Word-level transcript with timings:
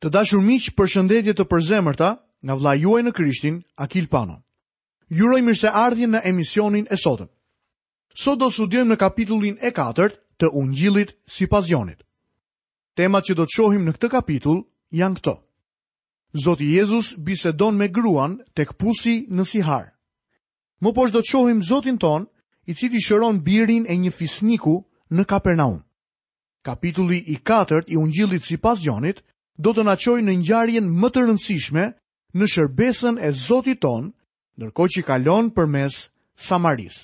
Të 0.00 0.08
dashur 0.16 0.40
miq, 0.40 0.70
përshëndetje 0.80 1.34
të 1.36 1.44
përzemërta 1.44 2.10
nga 2.48 2.54
vllai 2.56 2.76
juaj 2.80 3.02
në 3.04 3.12
Krishtin, 3.16 3.56
Akil 3.84 4.06
Pano. 4.08 4.38
Ju 5.16 5.28
uroj 5.28 5.40
mirëseardhjen 5.44 6.14
në 6.16 6.22
emisionin 6.30 6.86
e 6.88 6.96
sotëm. 6.96 7.28
Sot 8.22 8.40
do 8.40 8.48
studiojmë 8.50 8.92
në 8.92 8.96
kapitullin 9.02 9.58
e 9.60 9.72
4 9.76 10.06
të 10.40 10.48
Ungjillit 10.60 11.12
sipas 11.36 11.68
Jonit. 11.68 12.00
Temat 12.96 13.28
që 13.28 13.36
do 13.38 13.44
të 13.44 13.54
shohim 13.58 13.84
në 13.84 13.92
këtë 13.98 14.08
kapitull 14.16 14.62
janë 15.02 15.16
këto. 15.20 15.34
Zoti 16.44 16.70
Jezus 16.76 17.12
bisedon 17.26 17.76
me 17.76 17.88
gruan 17.92 18.38
tek 18.56 18.72
pusi 18.80 19.14
në 19.28 19.44
Sihar. 19.52 19.86
Më 20.80 20.94
poshtë 20.96 21.16
do 21.18 21.22
të 21.22 21.30
shohim 21.34 21.60
Zotin 21.70 21.98
ton, 21.98 22.24
i 22.66 22.72
cili 22.74 23.02
shëron 23.04 23.42
birin 23.44 23.84
e 23.88 23.94
një 24.00 24.10
fisniku 24.16 24.76
në 25.10 25.24
Kapernaum. 25.28 25.80
Kapitulli 26.64 27.18
i 27.26 27.36
4 27.50 27.82
i 27.92 27.96
Ungjillit 28.00 28.44
sipas 28.44 28.80
Jonit 28.84 29.20
do 29.62 29.72
të 29.76 29.82
na 29.84 29.94
çojë 30.02 30.22
në 30.24 30.34
ngjarjen 30.40 30.86
më 31.00 31.08
të 31.12 31.22
rëndësishme 31.26 31.82
në 32.40 32.46
shërbesën 32.52 33.18
e 33.26 33.28
Zotit 33.36 33.80
ton, 33.84 34.06
ndërkohë 34.56 34.92
që 34.94 35.02
kalon 35.08 35.50
përmes 35.56 35.98
Samaris. 36.46 37.02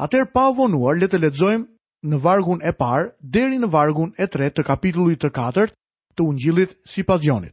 Atëherë 0.00 0.32
pa 0.34 0.46
vonuar 0.56 0.96
le 0.96 1.08
të 1.12 1.20
lexojmë 1.24 1.66
në 2.08 2.16
vargun 2.24 2.64
e 2.64 2.72
parë 2.80 3.10
deri 3.34 3.60
në 3.60 3.68
vargun 3.74 4.14
e 4.22 4.26
tretë 4.32 4.54
të 4.58 4.66
kapitullit 4.70 5.20
të 5.24 5.30
katërt 5.36 5.76
të 6.16 6.24
Ungjillit 6.30 6.72
sipas 6.94 7.20
gjonit. 7.26 7.52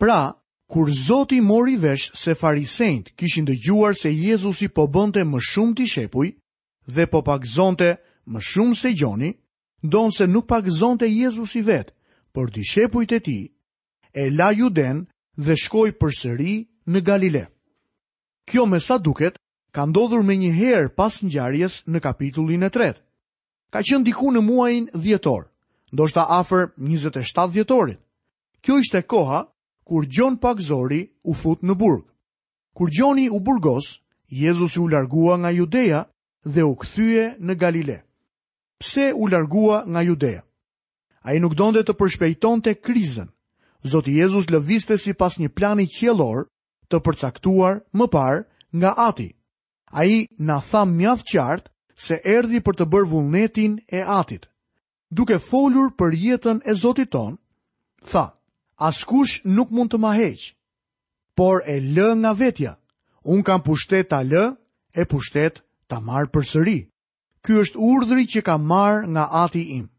Pra, 0.00 0.20
kur 0.72 0.88
Zoti 0.88 1.42
mori 1.44 1.76
vesh 1.84 2.08
se 2.16 2.32
farisejt 2.40 3.12
kishin 3.18 3.44
dëgjuar 3.48 3.92
se 4.00 4.08
Jezusi 4.14 4.70
po 4.72 4.88
bënte 4.88 5.20
më 5.28 5.42
shumë 5.52 5.76
dishepuj 5.82 6.28
dhe 6.94 7.04
po 7.12 7.20
pagzonte 7.28 7.90
më 8.32 8.40
shumë 8.40 8.74
se 8.80 8.94
Gjoni, 8.96 9.30
ndonë 9.84 10.14
se 10.16 10.24
nuk 10.32 10.46
pagzonte 10.48 11.06
Jezusi 11.12 11.60
vetë, 11.68 11.90
por 12.32 12.46
dishepujt 12.56 13.12
e 13.12 13.20
ti, 13.26 13.40
e 14.12 14.24
la 14.38 14.50
juden 14.60 14.98
dhe 15.46 15.54
shkoj 15.62 15.90
për 16.00 16.10
sëri 16.20 16.54
në 16.92 17.00
Galile. 17.08 17.44
Kjo 18.48 18.66
me 18.66 18.80
sa 18.80 18.98
duket, 18.98 19.36
ka 19.74 19.84
ndodhur 19.86 20.22
me 20.26 20.34
një 20.42 20.50
herë 20.60 20.90
pas 20.98 21.20
gjarjes 21.32 21.80
në 21.90 22.00
kapitullin 22.02 22.66
e 22.66 22.70
tret. 22.76 22.98
Ka 23.72 23.82
qënë 23.86 24.04
diku 24.08 24.30
në 24.34 24.40
muajin 24.42 24.88
djetor, 24.94 25.42
ndoshta 25.94 26.24
afer 26.40 26.72
27 26.78 27.50
djetorit. 27.54 28.00
Kjo 28.62 28.78
ishte 28.82 29.02
koha 29.02 29.40
kur 29.84 30.04
Gjon 30.06 30.38
Zori 30.58 31.02
u 31.24 31.34
fut 31.34 31.62
në 31.62 31.74
burg. 31.74 32.04
Kur 32.76 32.88
Gjoni 32.90 33.28
u 33.30 33.40
burgos, 33.40 34.00
Jezus 34.28 34.76
u 34.76 34.86
largua 34.86 35.36
nga 35.38 35.50
judeja 35.50 36.04
dhe 36.44 36.62
u 36.62 36.74
këthyje 36.76 37.36
në 37.40 37.54
Galile. 37.58 38.02
Pse 38.78 39.12
u 39.16 39.26
largua 39.26 39.84
nga 39.86 40.00
judeja? 40.02 40.42
a 41.22 41.34
i 41.36 41.40
nuk 41.42 41.54
donde 41.58 41.82
të 41.84 41.94
përshpejton 42.00 42.62
të 42.64 42.72
krizën. 42.84 43.28
Zotë 43.84 44.12
Jezus 44.20 44.48
lëviste 44.52 44.96
si 45.00 45.12
pas 45.16 45.36
një 45.40 45.48
plani 45.56 45.86
kjelor 45.88 46.46
të 46.90 47.00
përcaktuar 47.06 47.80
më 47.96 48.06
parë 48.12 48.40
nga 48.80 48.92
ati. 49.08 49.28
A 49.92 50.04
i 50.04 50.18
na 50.38 50.60
tha 50.60 50.84
mjath 50.86 51.24
qartë 51.32 51.68
se 52.00 52.20
erdi 52.36 52.60
për 52.64 52.74
të 52.76 52.84
bërë 52.92 53.10
vullnetin 53.12 53.78
e 53.92 54.00
atit. 54.04 54.46
Duke 55.10 55.38
folur 55.42 55.90
për 55.98 56.10
jetën 56.16 56.58
e 56.64 56.72
Zotit 56.74 57.10
ton, 57.10 57.36
tha, 58.10 58.24
askush 58.78 59.42
nuk 59.44 59.70
mund 59.74 59.90
të 59.90 59.98
ma 59.98 60.12
heqë, 60.14 60.54
por 61.36 61.64
e 61.66 61.80
lë 61.80 62.10
nga 62.22 62.32
vetja. 62.38 62.72
Unë 63.24 63.42
kam 63.44 63.60
pushtet 63.66 64.08
ta 64.08 64.20
lë, 64.22 64.46
e 64.94 65.02
pushtet 65.10 65.60
ta 65.88 65.98
marë 66.00 66.30
për 66.32 66.46
sëri. 66.52 66.78
Ky 67.42 67.58
është 67.62 67.80
urdhri 67.90 68.24
që 68.30 68.40
ka 68.46 68.54
marë 68.58 69.08
nga 69.12 69.24
ati 69.44 69.62
imë 69.78 69.90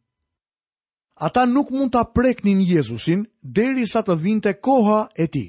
ata 1.20 1.46
nuk 1.46 1.70
mund 1.72 1.92
të 1.94 2.00
apreknin 2.06 2.62
Jezusin 2.64 3.26
deri 3.44 3.88
sa 3.88 4.02
të 4.02 4.16
vinte 4.22 4.54
koha 4.54 5.08
e 5.18 5.28
ti. 5.28 5.46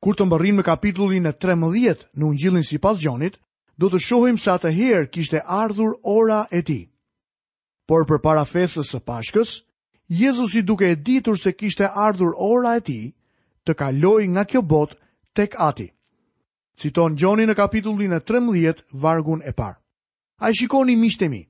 Kur 0.00 0.14
të 0.16 0.24
mbërin 0.26 0.56
me 0.60 0.62
kapitullin 0.62 1.26
e 1.26 1.32
13 1.32 2.06
në 2.16 2.24
ungjillin 2.24 2.62
si 2.64 2.78
pas 2.78 2.98
gjonit, 3.00 3.36
do 3.78 3.88
të 3.90 4.00
shohim 4.00 4.38
sa 4.38 4.56
të 4.58 4.70
herë 4.72 5.10
kishte 5.12 5.42
ardhur 5.44 5.96
ora 6.04 6.46
e 6.50 6.62
ti. 6.62 6.90
Por 7.88 8.06
për 8.08 8.20
para 8.22 8.44
fesës 8.44 8.90
së 8.92 9.00
pashkës, 9.04 9.62
Jezusi 10.08 10.62
duke 10.62 10.86
e 10.92 10.96
ditur 10.96 11.36
se 11.38 11.52
kishte 11.52 11.88
ardhur 11.88 12.32
ora 12.38 12.76
e 12.76 12.80
ti, 12.86 12.98
të 13.64 13.72
kaloi 13.74 14.28
nga 14.28 14.44
kjo 14.44 14.62
bot 14.62 14.96
tek 15.36 15.54
ati. 15.58 15.88
Citon 16.76 17.16
Gjoni 17.16 17.46
në 17.46 17.54
kapitullin 17.56 18.12
e 18.12 18.20
13, 18.20 18.84
vargun 18.92 19.40
e 19.44 19.52
par. 19.52 19.76
A 20.40 20.50
i 20.50 20.54
shikoni 20.54 20.96
mishtemi, 20.96 21.42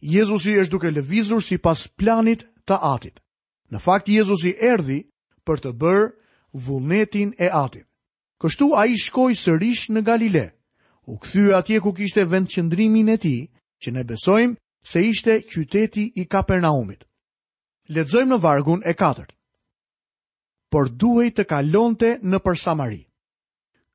Jezusi 0.00 0.52
është 0.60 0.70
duke 0.72 0.90
levizur 0.94 1.42
si 1.42 1.56
pas 1.58 1.86
planit 1.98 2.44
të 2.66 2.76
atit. 2.82 3.20
Në 3.70 3.80
fakt, 3.82 4.08
Jezusi 4.10 4.52
erdi 4.70 4.98
për 5.46 5.62
të 5.62 5.70
bërë 5.82 6.06
vullnetin 6.66 7.32
e 7.42 7.48
atit. 7.64 7.86
Kështu 8.42 8.66
a 8.76 8.84
i 8.90 8.98
shkoj 9.00 9.32
sërish 9.42 9.86
në 9.96 10.02
Galile, 10.04 10.44
u 11.08 11.16
këthyë 11.22 11.54
atje 11.58 11.78
ku 11.84 11.94
kishte 11.96 12.26
vend 12.30 12.50
qëndrimin 12.52 13.08
e 13.14 13.16
ti, 13.22 13.36
që 13.82 13.88
ne 13.96 14.04
besojmë 14.08 14.56
se 14.90 15.00
ishte 15.10 15.38
qyteti 15.50 16.04
i 16.20 16.26
Kapernaumit. 16.30 17.06
Ledzojmë 17.94 18.34
në 18.34 18.40
vargun 18.42 18.82
e 18.84 18.92
katërt. 18.98 19.32
Por 20.72 20.90
duhej 20.90 21.30
të 21.36 21.44
kalonte 21.50 22.16
në 22.22 22.38
për 22.44 22.58
Samari. 22.60 23.02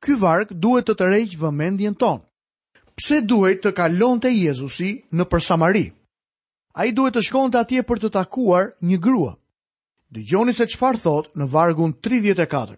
Ky 0.02 0.16
varg 0.18 0.50
duhet 0.58 0.88
të 0.88 0.94
të 0.98 1.08
rejqë 1.12 1.38
vëmendjen 1.42 1.94
tonë. 2.00 2.24
Pse 2.98 3.20
duhet 3.28 3.60
të 3.64 3.72
kalonte 3.76 4.32
Jezusi 4.32 4.92
në 5.12 5.24
për 5.30 5.44
Samari? 5.52 5.84
Samari? 5.88 6.00
a 6.74 6.86
i 6.88 6.92
duhet 6.96 7.14
të 7.16 7.22
shkon 7.28 7.50
të 7.52 7.58
atje 7.64 7.82
për 7.88 8.00
të 8.02 8.10
takuar 8.16 8.68
një 8.90 8.98
grua. 9.04 9.32
Dëgjoni 10.12 10.52
se 10.56 10.66
qëfar 10.70 10.98
thot 11.04 11.30
në 11.36 11.46
vargun 11.52 11.92
34. 12.04 12.76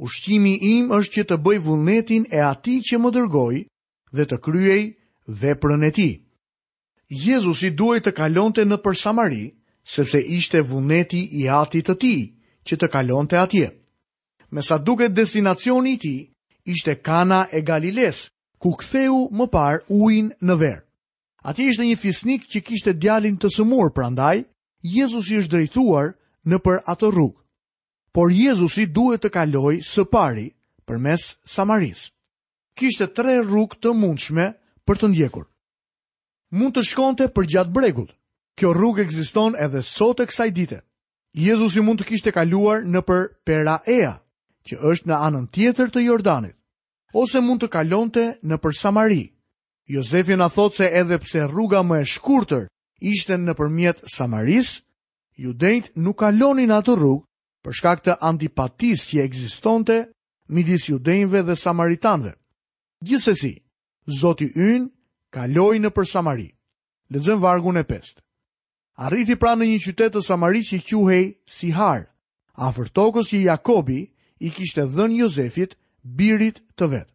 Ushqimi 0.00 0.54
im 0.72 0.92
është 0.96 1.14
që 1.16 1.24
të 1.30 1.36
bëj 1.44 1.58
vullnetin 1.66 2.26
e 2.32 2.40
ati 2.50 2.78
që 2.90 2.98
më 3.00 3.10
dërgoj 3.18 3.56
dhe 4.16 4.24
të 4.30 4.36
kryej 4.46 4.82
veprën 5.42 5.84
e 5.88 5.90
ti. 5.98 6.10
Jezusi 7.26 7.70
duhet 7.76 8.04
të 8.06 8.12
kalonte 8.20 8.64
në 8.64 8.78
për 8.84 8.96
Samari, 9.02 9.44
sepse 9.94 10.18
ishte 10.38 10.62
vullneti 10.70 11.20
i 11.42 11.48
ati 11.60 11.80
të 11.84 11.94
ti 12.00 12.14
që 12.66 12.76
të 12.80 12.88
kalonte 12.96 13.36
atje. 13.40 13.68
Me 14.52 14.62
sa 14.62 14.78
duket 14.78 15.14
destinacioni 15.16 15.96
ti, 16.02 16.14
ishte 16.72 16.94
kana 17.02 17.46
e 17.56 17.60
Galiles, 17.62 18.26
ku 18.58 18.72
ktheu 18.80 19.28
më 19.36 19.46
par 19.52 19.82
ujin 19.88 20.32
në 20.40 20.56
verë. 20.62 20.82
Ati 21.42 21.64
ishte 21.72 21.84
një 21.88 21.96
fisnik 21.96 22.42
që 22.52 22.60
kishte 22.64 22.92
djalin 23.00 23.38
të 23.40 23.48
sëmur, 23.54 23.88
prandaj, 23.96 24.42
Jezus 24.84 25.30
i 25.32 25.38
është 25.40 25.54
drejtuar 25.56 26.10
në 26.48 26.58
për 26.64 26.82
atë 26.92 27.08
rrugë. 27.14 27.38
Por 28.12 28.32
Jezus 28.34 28.76
i 28.82 28.86
duhet 28.86 29.22
të 29.24 29.30
kaloj 29.32 29.72
së 29.86 30.04
pari 30.12 30.48
për 30.84 30.98
mes 31.04 31.26
Samaris. 31.48 32.06
Kishte 32.76 33.06
tre 33.16 33.38
rrugë 33.44 33.80
të 33.84 33.92
mundshme 33.96 34.50
për 34.88 35.00
të 35.00 35.10
ndjekur. 35.12 35.46
Mund 36.60 36.74
të 36.76 36.84
shkonte 36.90 37.28
për 37.36 37.48
gjatë 37.54 37.72
bregut. 37.76 38.12
Kjo 38.58 38.74
rrugë 38.76 39.04
egziston 39.06 39.54
edhe 39.64 39.80
sot 39.90 40.20
e 40.20 40.26
kësaj 40.28 40.48
dite. 40.56 40.80
Jezus 41.38 41.76
i 41.78 41.84
mund 41.86 42.02
të 42.02 42.08
kishte 42.10 42.34
kaluar 42.34 42.82
në 42.84 43.04
për 43.08 43.22
Pera 43.46 43.78
Ea, 43.88 44.12
që 44.66 44.80
është 44.90 45.08
në 45.08 45.20
anën 45.28 45.46
tjetër 45.54 45.92
të 45.94 46.02
Jordanit, 46.08 46.56
ose 47.16 47.40
mund 47.40 47.62
të 47.62 47.68
kalonte 47.78 48.26
në 48.42 48.58
për 48.64 48.76
Samaritë. 48.82 49.32
Jozefi 49.90 50.36
në 50.38 50.46
thotë 50.54 50.76
se 50.78 50.86
edhe 51.00 51.16
pse 51.24 51.46
rruga 51.50 51.80
më 51.86 51.96
e 52.04 52.06
shkurëtër 52.10 52.66
ishte 53.12 53.34
në 53.40 53.54
përmjet 53.58 54.02
Samaris, 54.12 54.68
ju 55.42 55.52
dejt 55.64 55.88
nuk 55.98 56.20
kalonin 56.22 56.70
atë 56.76 56.94
rrugë 57.00 57.26
për 57.64 57.76
shkak 57.78 58.04
të 58.04 58.14
antipatis 58.28 59.08
që 59.10 59.24
eksistonte 59.24 59.96
midis 60.54 60.86
ju 60.90 61.00
dejnve 61.08 61.42
dhe 61.48 61.56
Samaritanve. 61.58 62.32
Gjithsesi, 63.06 63.54
zoti 64.20 64.50
yn 64.68 64.86
kaloi 65.34 65.82
në 65.82 65.90
për 65.96 66.06
Samari. 66.12 66.48
Lëzën 67.12 67.40
vargun 67.42 67.80
e 67.80 67.82
pest. 67.90 68.20
Arriti 69.08 69.34
pra 69.40 69.56
në 69.58 69.66
një 69.72 69.80
qytetë 69.88 70.14
të 70.20 70.26
Samari 70.28 70.62
që 70.68 70.76
i 70.78 70.84
kjuhej 70.86 71.24
si 71.56 71.72
harë. 71.78 72.06
A 72.62 72.70
fërtokës 72.76 73.32
i 73.38 73.42
Jakobi 73.48 74.00
i 74.46 74.50
kishtë 74.54 74.86
dhënë 74.94 75.18
Jozefit 75.24 75.74
birit 76.04 76.62
të 76.78 76.90
vetë 76.94 77.10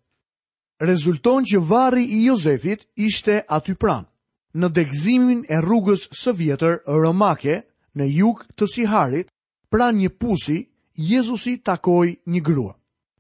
rezulton 0.81 1.45
që 1.47 1.59
varri 1.69 2.03
i 2.03 2.25
Jozefit 2.27 2.85
ishte 2.95 3.39
aty 3.47 3.75
pranë, 3.79 4.07
në 4.55 4.69
degzimin 4.75 5.43
e 5.49 5.59
rrugës 5.63 6.07
së 6.19 6.33
vjetër 6.35 6.77
Romake, 6.87 7.61
në 7.95 8.05
juk 8.17 8.43
të 8.57 8.67
Siharit, 8.67 9.29
pranë 9.71 9.97
një 10.01 10.09
pusi, 10.19 10.57
Jezusi 10.95 11.57
takoi 11.59 12.13
një 12.31 12.41
grua. 12.41 12.73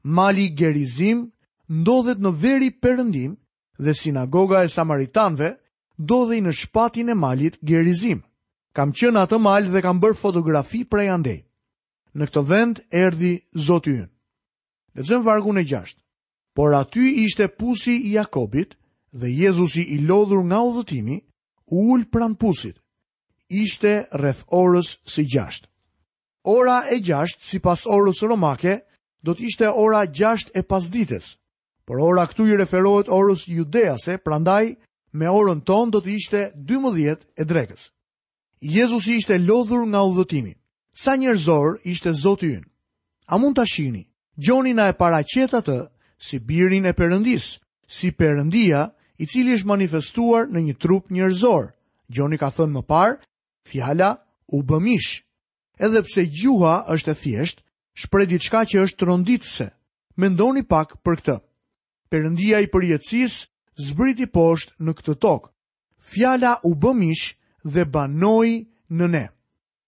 Mali 0.03 0.49
Gerizim 0.55 1.25
ndodhet 1.69 2.19
në 2.23 2.31
veri 2.41 2.69
Perëndim 2.81 3.33
dhe 3.79 3.93
sinagoga 3.93 4.61
e 4.63 4.69
samaritanëve 4.71 5.49
ndodhej 5.99 6.39
në 6.45 6.53
shpatin 6.55 7.09
e 7.11 7.15
malit 7.15 7.57
Gerizim. 7.63 8.21
Kam 8.71 8.91
qenë 8.95 9.23
atë 9.25 9.39
mal 9.43 9.67
dhe 9.73 9.81
kam 9.83 9.99
bërë 9.99 10.19
fotografi 10.21 10.85
prej 10.85 11.09
andej. 11.11 11.41
Në 12.15 12.23
këtë 12.27 12.43
vend 12.51 12.79
erdhi 12.91 13.33
Zoti 13.67 13.95
ynë. 13.97 14.07
Lexojmë 14.95 15.23
vargun 15.27 15.57
e 15.59 15.65
6 15.67 15.95
por 16.55 16.73
aty 16.73 17.23
ishte 17.27 17.45
pusi 17.47 17.91
i 17.91 18.11
Jakobit 18.15 18.75
dhe 19.11 19.27
Jezusi 19.39 19.81
i 19.81 19.97
lodhur 20.09 20.41
nga 20.49 20.59
udhëtimi 20.69 21.17
u 21.65 21.77
ul 21.93 22.01
pran 22.13 22.33
pusit. 22.41 22.75
Ishte 23.63 23.93
rreth 24.19 24.41
orës 24.61 24.89
së 25.13 25.23
6. 25.27 25.67
Ora 26.55 26.77
e 26.91 26.97
6 27.03 27.41
sipas 27.49 27.83
orës 27.95 28.23
romake 28.27 28.75
do 29.25 29.33
të 29.35 29.43
ishte 29.49 29.67
ora 29.83 30.01
6 30.07 30.51
e 30.53 30.61
pasdites. 30.63 31.25
Por 31.85 31.99
ora 31.99 32.23
këtu 32.29 32.47
i 32.47 32.55
referohet 32.57 33.07
orës 33.11 33.43
judease, 33.51 34.15
prandaj 34.25 34.65
me 35.13 35.27
orën 35.27 35.59
tonë 35.67 35.91
do 35.93 35.99
të 36.01 36.09
ishte 36.19 36.39
12 36.55 37.19
e 37.35 37.43
drekës. 37.43 37.91
Jezusi 38.61 39.17
ishte 39.19 39.37
lodhur 39.43 39.83
nga 39.91 40.01
udhëtimi. 40.07 40.53
Sa 40.95 41.17
njerëzor 41.19 41.79
ishte 41.83 42.13
Zoti 42.15 42.47
ynë. 42.55 42.69
A 43.27 43.35
mund 43.37 43.55
ta 43.55 43.65
shihni? 43.65 44.07
Gjoni 44.37 44.73
na 44.73 44.87
e 44.89 44.93
paraqet 44.97 45.51
atë 45.59 45.77
si 46.17 46.39
birin 46.47 46.85
e 46.87 46.93
përëndis, 46.97 47.45
si 47.97 48.09
përëndia 48.11 48.81
i 49.21 49.25
cili 49.29 49.55
është 49.55 49.69
manifestuar 49.69 50.47
në 50.51 50.59
një 50.69 50.75
trup 50.81 51.11
njërzor. 51.11 51.71
Gjoni 52.09 52.37
ka 52.37 52.49
thënë 52.55 52.73
më 52.75 52.83
parë, 52.87 53.15
fjala 53.69 54.09
u 54.53 54.61
bëmish. 54.63 55.21
Edhe 55.81 56.01
pse 56.05 56.25
gjuha 56.31 56.75
është 56.93 57.11
e 57.11 57.17
thjesht, 57.21 57.63
shpreh 57.99 58.27
diçka 58.29 58.63
që 58.69 58.83
është 58.87 59.05
rënditëse. 59.09 59.67
Mendoni 60.17 60.63
pak 60.63 60.95
për 61.03 61.15
këtë. 61.19 61.37
Përëndia 62.09 62.61
i 62.63 62.69
përjetësis 62.71 63.47
zbriti 63.87 64.27
poshtë 64.31 64.79
në 64.83 64.93
këtë 64.95 65.15
tokë. 65.23 65.51
Fjala 66.11 66.57
u 66.67 66.75
bëmish 66.77 67.35
dhe 67.65 67.85
banoj 67.91 68.63
në 68.93 69.07
ne. 69.09 69.25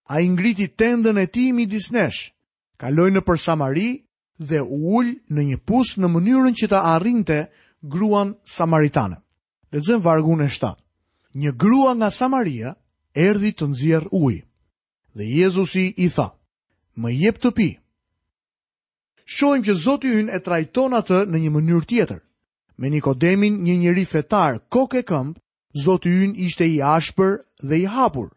A 0.09 0.15
ingriti 0.23 0.67
tendën 0.75 1.19
e 1.21 1.27
ti 1.27 1.51
midis 1.53 1.87
disnesh. 1.91 2.31
Kaloj 2.77 3.11
në 3.11 3.21
për 3.25 3.37
Samari 3.39 3.89
dhe 4.37 4.61
u 4.61 4.97
ullë 5.01 5.15
në 5.33 5.43
një 5.51 5.57
pus 5.65 5.95
në 5.97 6.07
mënyrën 6.13 6.53
që 6.53 6.67
ta 6.69 6.81
arrinte 6.95 7.47
gruan 7.81 8.35
samaritane. 8.45 9.15
Lexojmë 9.71 10.03
vargun 10.05 10.41
e 10.45 10.49
7. 10.49 10.73
Një 11.35 11.51
grua 11.57 11.93
nga 11.97 12.09
Samaria 12.11 12.75
erdhi 13.15 13.51
të 13.51 13.67
nxjerr 13.69 14.07
ujë. 14.11 14.43
Dhe 15.17 15.23
Jezusi 15.25 15.93
i 15.97 16.07
tha: 16.09 16.29
"Më 16.95 17.09
jep 17.21 17.39
të 17.41 17.51
pi." 17.51 17.69
Shohim 19.25 19.63
që 19.65 19.73
Zoti 19.75 20.07
ynë 20.07 20.33
e 20.35 20.39
trajton 20.39 20.93
atë 20.93 21.25
në 21.27 21.37
një 21.43 21.49
mënyrë 21.51 21.85
tjetër. 21.89 22.21
Me 22.77 22.89
Nikodemin, 22.89 23.57
një 23.65 23.75
njeri 23.79 24.05
fetar, 24.05 24.59
koke 24.69 24.97
e 24.97 25.03
këmbë, 25.03 25.39
Zoti 25.83 26.09
ynë 26.23 26.37
ishte 26.45 26.65
i 26.65 26.77
ashpër 26.81 27.31
dhe 27.67 27.75
i 27.77 27.85
hapur, 27.85 28.29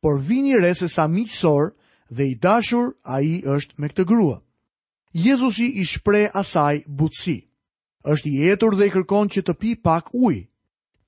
por 0.00 0.20
vini 0.22 0.56
re 0.58 0.74
se 0.74 0.88
sa 0.88 1.04
miqësor 1.08 1.72
dhe 2.10 2.24
i 2.26 2.34
dashur 2.34 2.94
ai 3.04 3.42
është 3.44 3.74
me 3.78 3.88
këtë 3.88 4.04
grua. 4.08 4.38
Jezusi 5.12 5.66
i 5.74 5.84
shpre 5.84 6.28
asaj 6.32 6.84
butësi. 6.86 7.40
Êshtë 8.06 8.30
i 8.30 8.46
jetur 8.46 8.76
dhe 8.78 8.86
i 8.86 8.92
kërkon 8.94 9.28
që 9.34 9.42
të 9.42 9.54
pi 9.60 9.72
pak 9.82 10.12
uj. 10.14 10.46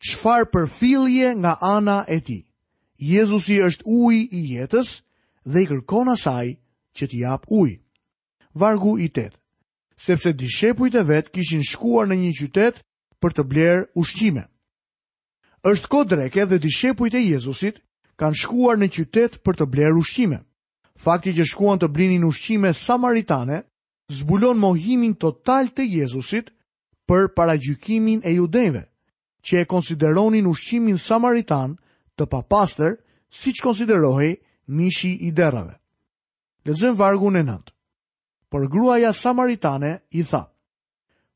Qfar 0.02 0.48
për 0.50 0.66
filje 0.78 1.30
nga 1.38 1.54
ana 1.60 2.02
e 2.10 2.18
ti? 2.20 2.40
Jezusi 2.98 3.60
është 3.62 3.86
uj 3.86 4.14
i 4.34 4.40
jetës 4.58 4.90
dhe 5.46 5.62
i 5.62 5.68
kërkon 5.70 6.10
asaj 6.12 6.58
që 6.98 7.04
t'i 7.08 7.22
jap 7.22 7.46
uj. 7.48 7.78
Vargu 8.58 8.98
i 8.98 9.06
tetë 9.08 9.38
sepse 10.02 10.32
dishepujt 10.34 10.94
e 10.98 11.02
vet 11.06 11.28
kishin 11.30 11.62
shkuar 11.62 12.08
në 12.10 12.16
një 12.20 12.32
qytet 12.40 12.82
për 13.22 13.30
të 13.36 13.42
blerë 13.52 13.82
ushqime. 14.02 14.44
Është 15.62 15.86
kodreke 15.88 16.18
dreke 16.18 16.46
dhe 16.50 16.58
dishepujt 16.58 17.14
e 17.14 17.22
Jezusit 17.22 17.78
kanë 18.18 18.38
shkuar 18.42 18.80
në 18.82 18.88
qytet 18.98 19.38
për 19.46 19.60
të 19.62 19.66
blerë 19.72 19.98
ushqime. 20.02 20.42
Fakti 20.98 21.30
që 21.38 21.46
shkuan 21.52 21.78
të 21.78 21.88
blinin 21.94 22.26
ushqime 22.26 22.74
samaritane 22.74 23.62
zbulon 24.10 24.58
mohimin 24.58 25.14
total 25.14 25.68
të 25.76 25.82
Jezusit 25.98 26.50
për 27.06 27.28
paragjykimin 27.36 28.20
e 28.24 28.32
judejve, 28.34 28.82
që 29.42 29.60
e 29.62 29.68
konsideronin 29.68 30.46
ushqimin 30.46 30.98
samaritan 30.98 31.76
të 32.18 32.26
papaster 32.30 32.96
si 33.30 33.50
që 33.52 33.62
konsiderohi 33.62 34.34
mishi 34.66 35.10
i 35.26 35.30
derave. 35.32 35.74
Lezëm 36.64 36.94
vargu 36.96 37.30
në 37.30 37.42
nëndë, 37.46 37.72
për 38.50 38.68
gruaja 38.70 39.12
samaritane 39.12 39.96
i 40.10 40.22
tha, 40.22 40.44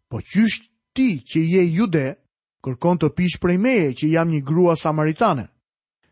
po 0.08 0.20
qysht 0.22 0.70
ti 0.94 1.18
që 1.26 1.40
je 1.42 1.62
jude, 1.74 2.06
kërkon 2.62 2.98
të 3.02 3.08
pish 3.16 3.40
prej 3.42 3.58
meje 3.58 3.92
që 3.98 4.06
jam 4.14 4.30
një 4.30 4.40
grua 4.46 4.76
samaritane, 4.78 5.46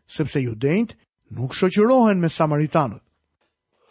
sepse 0.07 0.41
judejnët 0.43 0.95
nuk 1.31 1.55
shoqërohen 1.55 2.19
me 2.21 2.29
samaritanët. 2.29 3.01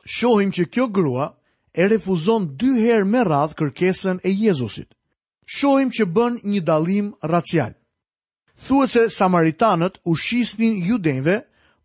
Shohim 0.05 0.53
që 0.53 0.69
kjo 0.73 0.87
grua 0.93 1.31
e 1.75 1.83
refuzon 1.91 2.47
dy 2.61 2.73
herë 2.87 3.07
me 3.11 3.23
radh 3.27 3.55
kërkesën 3.59 4.21
e 4.23 4.31
Jezusit. 4.39 4.89
Shohim 5.57 5.91
që 5.93 6.07
bën 6.15 6.37
një 6.53 6.61
dallim 6.65 7.09
racial. 7.29 7.73
Thuhet 8.67 8.91
se 8.95 9.03
samaritanët 9.11 9.99
u 10.07 10.15
shisnin 10.17 10.79
judenve, 10.89 11.41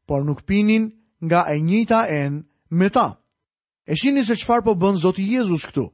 por 0.08 0.22
nuk 0.28 0.44
pinin 0.48 0.86
nga 1.26 1.42
e 1.54 1.58
njëjta 1.60 2.04
enë 2.22 2.44
me 2.78 2.88
ta. 2.94 3.08
E 3.90 3.96
shihni 3.98 4.22
se 4.24 4.36
çfarë 4.38 4.64
po 4.68 4.74
bën 4.78 4.96
Zoti 5.02 5.26
Jezus 5.36 5.66
këtu. 5.70 5.88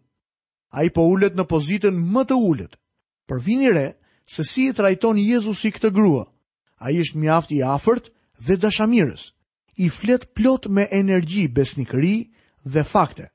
Ai 0.76 0.90
po 0.92 1.02
ulet 1.14 1.36
në 1.38 1.46
pozitën 1.52 1.96
më 2.14 2.22
të 2.28 2.36
ulët. 2.50 2.74
Për 3.28 3.40
vini 3.46 3.72
re 3.72 3.88
se 4.28 4.44
si 4.44 4.68
e 4.70 4.74
trajton 4.76 5.18
Jezusi 5.24 5.72
këtë 5.72 5.90
grua. 5.96 6.26
Ai 6.84 7.00
është 7.00 7.20
mjaft 7.24 7.56
i 7.56 7.62
afërt 7.64 8.12
dhe 8.46 8.60
dashamirës. 8.60 9.24
I 9.84 9.88
flet 10.00 10.28
plot 10.36 10.68
me 10.76 10.84
energji 10.92 11.48
besnikëri 11.48 12.18
dhe 12.74 12.84
fakte 12.84 13.32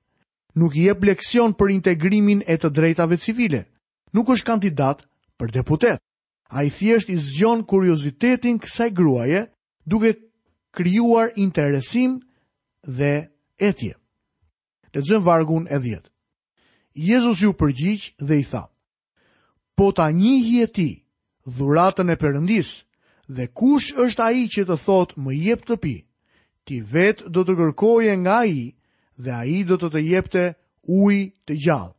nuk 0.61 0.77
i 0.77 0.85
e 0.93 0.95
pleksion 1.01 1.55
për 1.57 1.71
integrimin 1.77 2.43
e 2.53 2.57
të 2.61 2.69
drejtave 2.77 3.17
civile. 3.23 3.63
Nuk 4.13 4.29
është 4.35 4.47
kandidat 4.51 5.05
për 5.41 5.55
deputet. 5.57 6.01
A 6.51 6.65
i 6.67 6.71
thjesht 6.75 7.09
i 7.09 7.17
zgjon 7.23 7.63
kuriozitetin 7.71 8.59
kësaj 8.61 8.91
gruaje 8.99 9.45
duke 9.87 10.11
kryuar 10.75 11.31
interesim 11.39 12.19
dhe 12.85 13.13
etje. 13.59 13.95
Le 14.93 15.01
të 15.01 15.05
zënë 15.09 15.25
vargun 15.27 15.69
e 15.71 15.79
djetë. 15.79 16.11
Jezus 17.09 17.39
ju 17.45 17.53
përgjith 17.55 18.09
dhe 18.27 18.37
i 18.41 18.45
tha, 18.51 18.65
Po 19.77 19.93
ta 19.93 20.11
njihje 20.11 20.67
ti, 20.77 20.91
dhuratën 21.57 22.11
e 22.13 22.17
përëndis 22.21 22.71
dhe 23.37 23.47
kush 23.59 23.95
është 24.05 24.23
a 24.27 24.31
i 24.41 24.45
që 24.53 24.63
të 24.67 24.77
thotë 24.85 25.17
më 25.25 25.33
jep 25.47 25.63
të 25.67 25.75
pi, 25.83 25.97
ti 26.67 26.83
vetë 26.93 27.31
do 27.33 27.45
të 27.47 27.55
kërkoje 27.57 28.13
nga 28.25 28.43
i 28.45 28.61
dhe 29.23 29.33
a 29.37 29.45
i 29.47 29.61
do 29.69 29.77
të 29.79 29.91
të 29.93 30.01
jepte 30.09 30.45
uj 31.01 31.17
të 31.47 31.57
gjallë. 31.67 31.93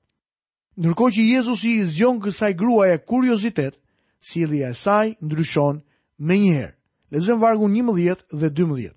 Nërko 0.81 1.07
që 1.13 1.21
Jezus 1.35 1.61
i 1.69 1.73
zion 1.93 2.21
kësaj 2.23 2.51
gruaja 2.59 2.97
kuriozitet, 3.07 3.77
si 4.21 4.41
e 4.47 4.73
saj 4.83 5.15
ndryshon 5.21 5.81
me 6.17 6.35
njëherë. 6.37 6.75
Lezëm 7.11 7.41
vargu 7.41 7.67
11 7.67 8.17
dhe 8.39 8.49
12. 8.59 8.89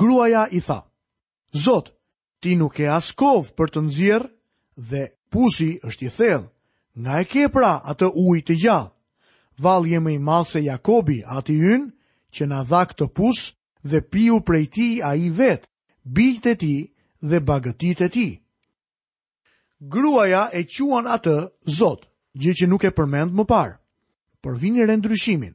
Gruaja 0.00 0.46
i 0.50 0.60
tha, 0.60 0.80
Zot, 1.64 1.94
ti 2.40 2.56
nuk 2.56 2.80
e 2.80 2.86
as 2.88 3.08
për 3.56 3.68
të 3.70 3.80
nëzirë, 3.86 4.28
dhe 4.88 5.02
pusi 5.32 5.70
është 5.88 6.04
i 6.06 6.10
thellë, 6.18 6.50
nga 7.00 7.12
e 7.20 7.24
ke 7.30 7.48
pra 7.54 7.72
atë 7.90 8.08
uj 8.26 8.38
të 8.44 8.54
gjallë. 8.62 8.92
Val 9.58 9.86
jemi 9.86 10.14
i 10.14 10.18
malë 10.22 10.48
se 10.50 10.60
Jakobi 10.62 11.22
ati 11.36 11.54
yn, 11.72 11.90
që 12.34 12.42
na 12.46 12.60
dha 12.68 12.82
këtë 12.90 13.06
pusë 13.16 13.48
dhe 13.90 14.00
piu 14.12 14.42
prej 14.46 14.66
ti 14.74 14.88
a 15.02 15.14
i 15.16 15.30
vetë, 15.38 15.66
e 16.44 16.54
ti 16.62 16.74
dhe 17.20 17.40
bagëtit 17.40 18.00
e 18.00 18.08
ti. 18.08 18.28
Gruaja 19.80 20.50
e 20.52 20.64
quan 20.66 21.06
atë 21.06 21.50
zot, 21.78 22.08
gjë 22.34 22.52
që 22.56 22.66
nuk 22.68 22.84
e 22.86 22.90
përmend 22.96 23.32
më 23.34 23.44
parë, 23.46 23.76
por 24.42 24.58
vini 24.58 24.84
re 24.86 24.96
ndryshimin. 24.96 25.54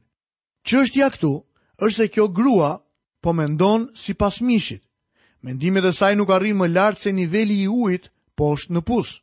ja 0.96 1.10
këtu 1.10 1.44
është 1.84 1.96
se 1.96 2.08
kjo 2.08 2.28
grua 2.28 2.80
po 3.22 3.32
mendon 3.32 3.90
si 3.94 4.14
pas 4.14 4.40
mishit. 4.40 4.82
Mendimet 5.42 5.84
e 5.84 5.92
saj 5.92 6.14
nuk 6.16 6.30
arrin 6.30 6.56
më 6.56 6.68
lartë 6.72 7.00
se 7.00 7.12
niveli 7.12 7.56
i 7.64 7.68
ujit 7.68 8.10
poshtë 8.36 8.72
në 8.72 8.80
pus. 8.82 9.20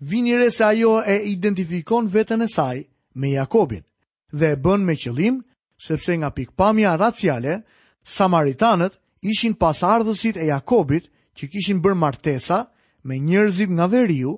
Vini 0.00 0.36
re 0.36 0.50
se 0.50 0.64
ajo 0.64 1.02
e 1.06 1.16
identifikon 1.24 2.08
vetën 2.12 2.42
e 2.44 2.48
saj 2.56 2.78
me 3.14 3.28
Jakobin 3.38 3.82
dhe 4.38 4.46
e 4.52 4.56
bën 4.64 4.80
me 4.86 4.94
qëllim 5.02 5.36
sepse 5.86 6.12
nga 6.16 6.30
pikpamja 6.30 6.96
raciale, 6.96 7.54
Samaritanët 8.16 8.92
ishin 9.30 9.54
pas 9.60 9.78
ardhësit 9.82 10.36
e 10.36 10.46
Jakobit 10.52 11.04
që 11.36 11.46
kishin 11.52 11.80
bërë 11.84 11.98
martesa 12.00 12.58
me 13.06 13.16
njerëzit 13.28 13.70
nga 13.76 13.86
veriu, 13.92 14.32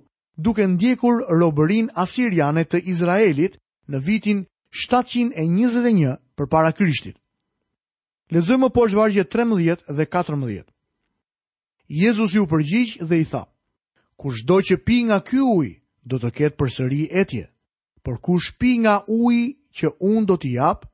duke 0.44 0.66
ndjekur 0.66 1.16
robërin 1.40 1.88
asiriane 2.04 2.64
të 2.66 2.82
Izraelit 2.92 3.56
në 3.90 3.98
vitin 4.06 4.44
721 4.86 6.18
për 6.36 6.46
para 6.52 6.72
krishtit. 6.76 7.16
Lexojmë 8.34 8.68
po 8.74 8.84
shvargje 8.90 9.24
13 9.24 9.86
dhe 9.96 10.04
14. 10.06 10.64
Jezus 11.88 12.34
ju 12.36 12.44
përgjigj 12.50 12.98
dhe 13.08 13.16
i 13.22 13.24
tha, 13.30 13.44
kush 14.20 14.42
do 14.44 14.58
që 14.66 14.76
pi 14.84 14.98
nga 15.08 15.22
ky 15.24 15.40
uj, 15.54 15.68
do 16.04 16.18
të 16.20 16.30
ketë 16.36 16.56
përsëri 16.60 17.06
etje, 17.22 17.46
por 18.04 18.18
kush 18.20 18.52
pi 18.58 18.74
nga 18.84 18.98
uj 19.08 19.38
që 19.76 19.94
unë 20.04 20.26
do 20.28 20.36
t'i 20.36 20.52
japë, 20.58 20.88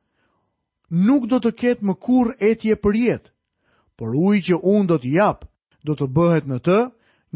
nuk 1.09 1.27
do 1.27 1.41
të 1.43 1.51
ketë 1.61 1.85
më 1.89 1.95
kur 2.05 2.31
etje 2.39 2.77
për 2.79 2.95
jetë, 3.03 3.31
por 3.99 4.15
uj 4.15 4.39
që 4.47 4.61
unë 4.63 4.89
do 4.93 4.97
t'i 5.03 5.17
japë, 5.19 5.51
do 5.85 5.95
të 6.01 6.07
bëhet 6.17 6.47
në 6.49 6.59
të 6.65 6.79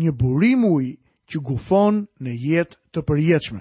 një 0.00 0.12
burim 0.20 0.64
uj 0.68 0.86
që 1.28 1.40
gufon 1.48 2.02
në 2.24 2.32
jetë 2.46 2.78
të 2.94 3.00
përjetëshme. 3.08 3.60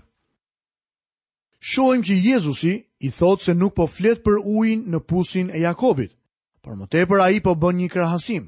Shohim 1.70 2.04
që 2.06 2.16
Jezusi 2.32 2.74
i 3.06 3.10
thotë 3.18 3.44
se 3.44 3.54
nuk 3.58 3.76
po 3.76 3.88
fletë 3.90 4.24
për 4.26 4.38
ujin 4.58 4.86
në 4.92 5.00
pusin 5.10 5.50
e 5.52 5.60
Jakobit, 5.66 6.14
por 6.62 6.78
më 6.80 6.88
tepër 6.94 7.22
a 7.26 7.32
i 7.36 7.42
po 7.44 7.56
bën 7.60 7.76
një 7.82 7.90
krahasim. 7.92 8.48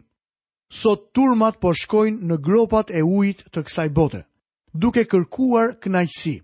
Sot 0.70 1.10
turmat 1.18 1.58
po 1.60 1.74
shkojnë 1.74 2.30
në 2.30 2.38
gropat 2.46 2.94
e 2.94 3.02
ujit 3.04 3.44
të 3.50 3.66
kësaj 3.66 3.90
bote, 3.98 4.22
duke 4.74 5.04
kërkuar 5.10 5.76
knajsi. 5.82 6.38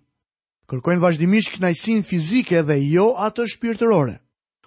Kërkojnë 0.65 1.01
vazhdimisht 1.03 1.59
knajsin 1.59 2.01
fizike 2.03 2.63
dhe 2.65 2.79
jo 2.89 3.11
atë 3.21 3.45
shpirtërore. 3.53 4.15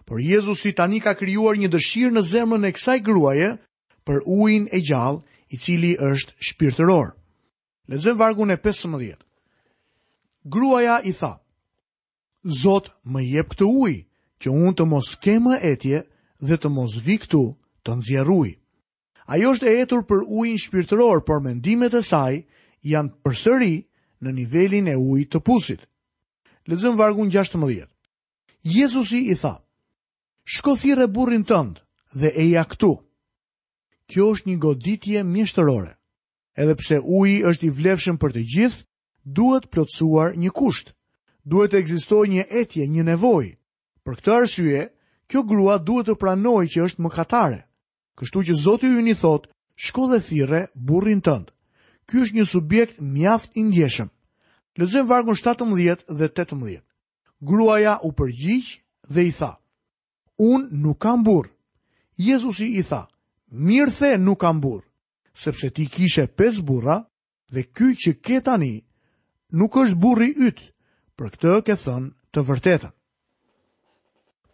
Por 0.08 0.22
Jezusi 0.22 0.70
tani 0.72 1.02
ka 1.04 1.12
kryuar 1.18 1.58
një 1.58 1.68
dëshirë 1.74 2.14
në 2.14 2.22
zemrën 2.30 2.64
e 2.64 2.70
kësaj 2.76 3.00
gruaje, 3.04 3.50
për 4.08 4.22
ujin 4.24 4.64
e 4.72 4.80
gjallë 4.80 5.20
i 5.52 5.58
cili 5.60 5.90
është 6.00 6.32
shpirtëror. 6.48 7.10
Lexojm 7.92 8.16
vargun 8.20 8.50
e 8.50 8.56
15. 8.64 9.20
Gruaja 10.52 10.98
i 11.04 11.12
tha: 11.16 11.34
Zot, 12.62 12.88
më 13.12 13.20
jep 13.34 13.50
këtë 13.52 13.66
ujë 13.84 14.00
që 14.40 14.52
unë 14.54 14.74
të 14.80 14.86
mos 14.88 15.10
kema 15.24 15.58
etje 15.72 16.00
dhe 16.46 16.56
të 16.60 16.70
mos 16.72 16.94
vi 17.04 17.18
këtu 17.22 17.42
të 17.84 17.98
nxjerr 17.98 18.30
ujë. 18.38 18.54
Ajo 19.34 19.50
është 19.52 19.68
e 19.68 19.74
etur 19.82 20.04
për 20.08 20.22
ujin 20.38 20.56
shpirtëror, 20.62 21.20
por 21.26 21.42
mendimet 21.44 21.92
e 21.92 22.00
saj 22.08 22.40
janë 22.88 23.12
përsëri 23.24 23.74
në 24.24 24.32
nivelin 24.38 24.88
e 24.88 24.96
ujit 24.96 25.32
të 25.34 25.42
pusit. 25.46 25.82
Lexojm 26.68 26.96
vargun 27.00 27.28
16. 27.32 27.84
Jezusi 28.76 29.20
i 29.32 29.36
tha, 29.40 29.56
shkothire 30.48 31.06
burin 31.12 31.44
tëndë 31.48 31.84
dhe 32.24 32.32
eja 32.44 32.64
këtu 32.72 32.94
kjo 34.08 34.26
është 34.34 34.48
një 34.48 34.56
goditje 34.62 35.24
mjeshtërore. 35.24 35.92
Edhe 36.58 36.74
pse 36.80 36.98
uji 37.16 37.42
është 37.46 37.66
i 37.68 37.72
vlefshëm 37.78 38.16
për 38.18 38.30
të 38.34 38.42
gjithë, 38.54 38.84
duhet 39.36 39.68
plotësuar 39.72 40.30
një 40.40 40.50
kusht. 40.56 40.94
Duhet 41.48 41.70
të 41.72 41.80
ekzistojë 41.82 42.30
një 42.32 42.44
etje, 42.62 42.86
një 42.88 43.02
nevojë. 43.12 43.52
Për 44.04 44.14
këtë 44.18 44.32
arsye, 44.38 44.84
kjo 45.28 45.42
grua 45.44 45.76
duhet 45.78 46.08
të 46.08 46.16
pranojë 46.20 46.70
që 46.74 46.84
është 46.88 47.04
mëkatare. 47.04 47.60
Kështu 48.18 48.38
që 48.48 48.58
Zoti 48.64 48.88
hyni 48.96 49.14
thotë, 49.14 49.52
shko 49.84 50.08
dhe 50.10 50.18
thirre 50.26 50.60
burrin 50.74 51.20
tënd. 51.24 51.52
Ky 52.08 52.24
është 52.24 52.36
një 52.40 52.46
subjekt 52.48 52.96
mjaft 53.00 53.52
i 53.54 53.62
ndjeshëm. 53.68 54.08
Lexojmë 54.80 55.08
vargun 55.10 55.36
17 55.36 56.08
dhe 56.18 56.28
18. 56.32 56.80
Gruaja 57.40 57.98
u 58.06 58.10
përgjigj 58.18 58.80
dhe 59.12 59.24
i 59.28 59.32
tha: 59.38 59.52
Un 60.40 60.66
nuk 60.82 60.98
kam 60.98 61.22
burr. 61.24 61.50
Jezusi 62.16 62.66
i 62.78 62.82
tha: 62.88 63.04
mirë 63.50 63.92
the 63.92 64.16
nuk 64.18 64.40
kam 64.40 64.60
burë, 64.60 64.84
sepse 65.34 65.70
ti 65.70 65.86
kishe 65.86 66.26
pes 66.28 66.60
burra 66.60 66.98
dhe 67.50 67.62
ky 67.72 67.94
që 67.96 68.12
ke 68.20 68.40
tani 68.44 68.84
nuk 69.52 69.76
është 69.76 69.96
burri 69.96 70.28
ytë, 70.46 70.68
për 71.16 71.28
këtë 71.36 71.52
ke 71.64 71.74
thënë 71.80 72.10
të 72.32 72.42
vërtetën. 72.44 72.92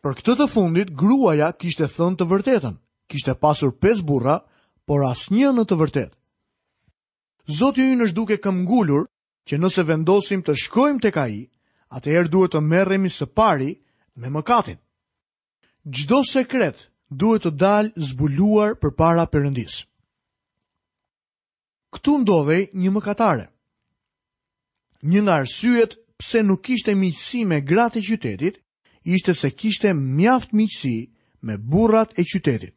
Për 0.04 0.12
këtë 0.18 0.34
të 0.38 0.46
fundit, 0.52 0.90
gruaja 0.94 1.48
kishte 1.58 1.88
thënë 1.88 2.18
të 2.20 2.28
vërtetën, 2.30 2.76
kishte 3.10 3.34
pasur 3.34 3.72
pes 3.80 4.02
burra, 4.02 4.38
por 4.86 5.04
asnjën 5.08 5.40
një 5.50 5.56
në 5.58 5.64
të 5.68 5.76
vërtetë. 5.80 6.14
Zotë 7.58 7.82
ju 7.88 7.96
në 7.98 8.08
duke 8.16 8.38
këm 8.40 8.62
ngullur, 8.64 9.08
që 9.48 9.58
nëse 9.60 9.82
vendosim 9.84 10.40
të 10.44 10.54
shkojmë 10.56 11.00
të 11.04 11.10
ka 11.12 11.24
atëherë 11.98 12.28
duhet 12.32 12.50
të 12.54 12.60
merremi 12.60 13.10
së 13.12 13.26
pari 13.26 13.74
me 14.16 14.28
mëkatin. 14.32 14.78
Gjdo 15.86 16.22
sekret, 16.24 16.86
duhet 17.11 17.44
të 17.44 17.50
dalë 17.61 17.92
zbuluar 17.96 18.76
për 18.80 18.94
para 18.96 19.26
përëndis. 19.28 19.84
Këtu 21.94 22.12
ndodhej 22.25 22.62
një 22.75 22.90
mëkatare. 22.94 23.46
Një 25.04 25.20
nga 25.23 25.34
arsyet 25.44 25.96
pse 26.18 26.42
nuk 26.42 26.68
ishte 26.70 26.94
miqësi 26.94 27.44
me 27.46 27.61
gratë 27.61 27.99
e 28.00 28.02
qytetit, 28.02 28.54
ishte 29.04 29.34
se 29.34 29.50
kishte 29.50 29.92
mjaft 29.94 30.52
miqësi 30.52 31.11
me 31.42 31.58
burrat 31.58 32.16
e 32.18 32.25
qytetit. 32.25 32.75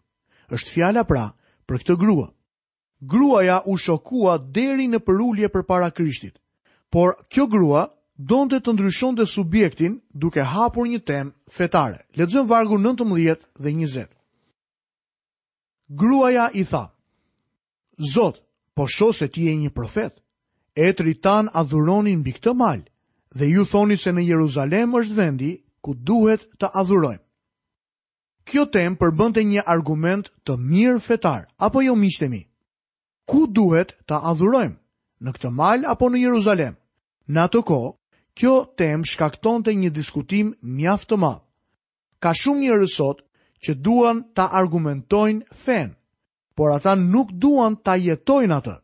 Është 0.52 0.72
fjala 0.74 1.04
pra 1.04 1.34
për 1.68 1.78
këtë 1.84 1.96
grua. 2.00 2.28
Gruaja 3.02 3.62
u 3.66 3.78
shokua 3.78 4.38
deri 4.54 4.88
në 4.88 5.00
përullje 5.06 5.50
për 5.54 5.64
para 5.68 5.92
krishtit, 5.92 6.40
por 6.90 7.14
kjo 7.30 7.46
grua 7.48 7.84
donte 8.18 8.58
të 8.60 8.74
ndryshonte 8.74 9.26
subjektin 9.30 10.00
duke 10.14 10.42
hapur 10.42 10.88
një 10.90 11.00
temë 11.06 11.34
fetare. 11.54 12.02
Lexojmë 12.18 12.50
vargu 12.50 12.78
19 12.82 13.44
dhe 13.62 13.70
20. 13.70 14.17
Gruaja 15.90 16.50
i 16.54 16.64
tha, 16.66 16.90
Zot, 18.14 18.38
po 18.76 18.88
shoh 18.88 19.16
se 19.16 19.28
ti 19.28 19.48
e 19.50 19.56
një 19.56 19.72
profet, 19.74 20.20
e 20.76 20.92
të 20.94 21.04
ritan 21.08 21.48
adhuronin 21.58 22.22
bi 22.24 22.34
këtë 22.36 22.54
mal, 22.54 22.82
dhe 23.34 23.48
ju 23.48 23.64
thoni 23.66 23.96
se 23.98 24.12
në 24.14 24.22
Jeruzalem 24.28 24.94
është 25.00 25.16
vendi 25.18 25.52
ku 25.82 25.96
duhet 25.96 26.44
të 26.60 26.70
adhurojmë. 26.78 27.24
Kjo 28.48 28.66
tem 28.72 28.96
përbënte 28.96 29.42
një 29.44 29.64
argument 29.66 30.28
të 30.46 30.58
mirë 30.60 31.00
fetar, 31.04 31.48
apo 31.58 31.82
jo 31.82 31.96
miqtemi. 32.00 32.44
Ku 33.28 33.48
duhet 33.48 33.96
të 34.08 34.20
adhurojmë? 34.30 34.78
Në 35.26 35.32
këtë 35.36 35.52
mal 35.58 35.88
apo 35.92 36.10
në 36.12 36.22
Jeruzalem? 36.22 36.76
Në 37.28 37.40
atë 37.48 37.64
kohë, 37.68 37.90
kjo 38.38 38.54
tem 38.78 39.04
shkaktonte 39.06 39.74
një 39.76 39.90
diskutim 39.92 40.54
mjaft 40.62 41.10
të 41.10 41.18
madh. 41.20 41.42
Ka 42.20 42.32
shumë 42.36 42.62
njerëz 42.68 42.94
sot 43.00 43.27
që 43.66 43.74
duan 43.84 44.20
ta 44.36 44.46
argumentojnë 44.62 45.48
fen, 45.66 45.94
por 46.56 46.74
ata 46.76 46.96
nuk 46.98 47.32
duan 47.42 47.76
ta 47.84 47.94
jetojnë 47.98 48.56
atë. 48.60 48.76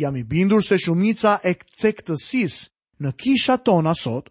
Jam 0.00 0.14
i 0.16 0.24
bindur 0.24 0.62
se 0.64 0.78
shumica 0.78 1.38
e 1.44 1.52
cektësis 1.80 2.56
në 3.02 3.10
kisha 3.20 3.58
tona 3.66 3.94
sot 3.98 4.30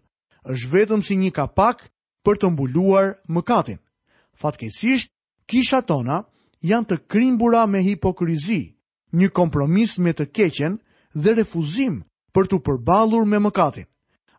është 0.52 0.70
vetëm 0.72 1.02
si 1.04 1.14
një 1.20 1.30
kapak 1.36 1.88
për 2.24 2.40
të 2.40 2.50
mbuluar 2.52 3.14
mëkatin. 3.28 3.78
Fatkesisht, 4.40 5.12
kisha 5.50 5.82
tona 5.82 6.22
janë 6.64 6.86
të 6.90 6.96
krimbura 7.10 7.66
me 7.68 7.82
hipokrizi, 7.84 8.62
një 9.12 9.28
kompromis 9.36 9.98
me 9.98 10.12
të 10.12 10.26
keqen 10.36 10.78
dhe 11.14 11.34
refuzim 11.38 12.02
për 12.32 12.46
të 12.46 12.60
përbalur 12.66 13.24
me 13.26 13.38
mëkatin. 13.46 13.86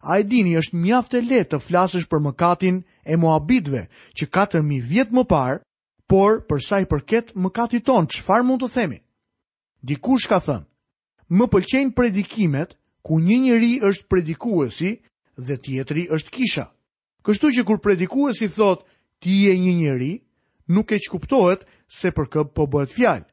A 0.01 0.17
e 0.17 0.24
dini 0.25 0.57
është 0.57 0.77
mjaft 0.83 1.13
e 1.13 1.21
letë 1.21 1.50
të 1.53 1.57
flasësh 1.67 2.07
për 2.10 2.19
mëkatin 2.29 2.81
e 3.03 3.15
Moabitve 3.17 3.88
që 4.17 4.27
4000 4.34 4.84
vjet 4.88 5.12
më 5.13 5.24
parë, 5.29 5.62
por 6.12 6.41
për 6.50 6.60
sa 6.63 6.81
i 6.84 6.88
përket 6.91 7.34
mëkatit 7.39 7.86
ton, 7.88 8.08
çfarë 8.12 8.43
mund 8.46 8.62
të 8.63 8.70
themi? 8.74 8.98
Dikush 9.88 10.27
ka 10.27 10.39
thënë, 10.43 10.67
"Më 11.29 11.46
pëlqejnë 11.53 11.93
predikimet 11.96 12.75
ku 13.05 13.20
një 13.20 13.38
njeri 13.39 13.72
është 13.88 14.08
predikuesi 14.12 14.91
dhe 15.46 15.55
tjetri 15.63 16.03
është 16.15 16.29
kisha." 16.31 16.65
Kështu 17.25 17.48
që 17.55 17.63
kur 17.67 17.79
predikuesi 17.79 18.48
thot, 18.50 18.84
"Ti 19.22 19.29
je 19.46 19.53
një 19.63 19.74
njeri," 19.81 20.13
nuk 20.74 20.91
e 20.91 20.98
çuptohet 21.00 21.65
se 21.88 22.12
për 22.12 22.25
kë 22.34 22.41
po 22.55 22.63
bëhet 22.74 22.89
fjalë. 22.98 23.25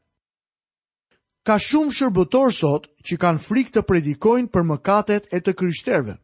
Ka 1.46 1.56
shumë 1.58 1.90
shërbëtor 1.96 2.52
sot 2.52 2.82
që 3.06 3.14
kanë 3.22 3.38
frikë 3.48 3.70
të 3.74 3.82
predikojnë 3.88 4.50
për 4.52 4.62
mëkatet 4.70 5.24
e 5.32 5.38
të 5.40 5.52
krishterëve. 5.58 6.14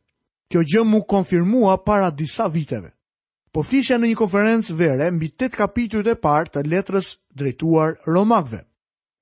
Kjo 0.51 0.61
gjë 0.71 0.83
më 0.85 0.99
konfirmua 1.09 1.85
para 1.85 2.11
disa 2.11 2.47
viteve 2.49 2.91
po 3.55 3.63
flisja 3.63 3.97
në 4.03 4.09
një 4.11 4.17
konferencë 4.19 4.75
vere 4.75 5.07
mbi 5.15 5.29
8 5.31 5.49
kapitujt 5.55 6.09
e 6.11 6.17
parë 6.19 6.51
të 6.57 6.63
letrës 6.67 7.13
drejtuar 7.39 7.93
Romakve. 8.11 8.65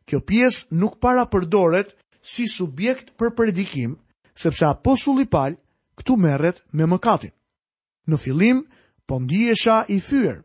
Kjo 0.09 0.23
pjesë 0.29 0.79
nuk 0.81 0.95
para 1.05 1.27
përdoret 1.29 1.93
si 2.25 2.47
subjekt 2.49 3.11
për 3.21 3.35
predikim, 3.37 3.99
sepse 4.35 4.65
apostulli 4.71 5.27
Paul 5.29 5.59
këtu 6.01 6.17
merret 6.17 6.62
me 6.73 6.89
mëkatin. 6.89 7.31
Në 8.09 8.19
fillim 8.23 8.62
po 9.07 9.21
sha 9.61 9.83
i 9.93 10.01
fyer. 10.01 10.39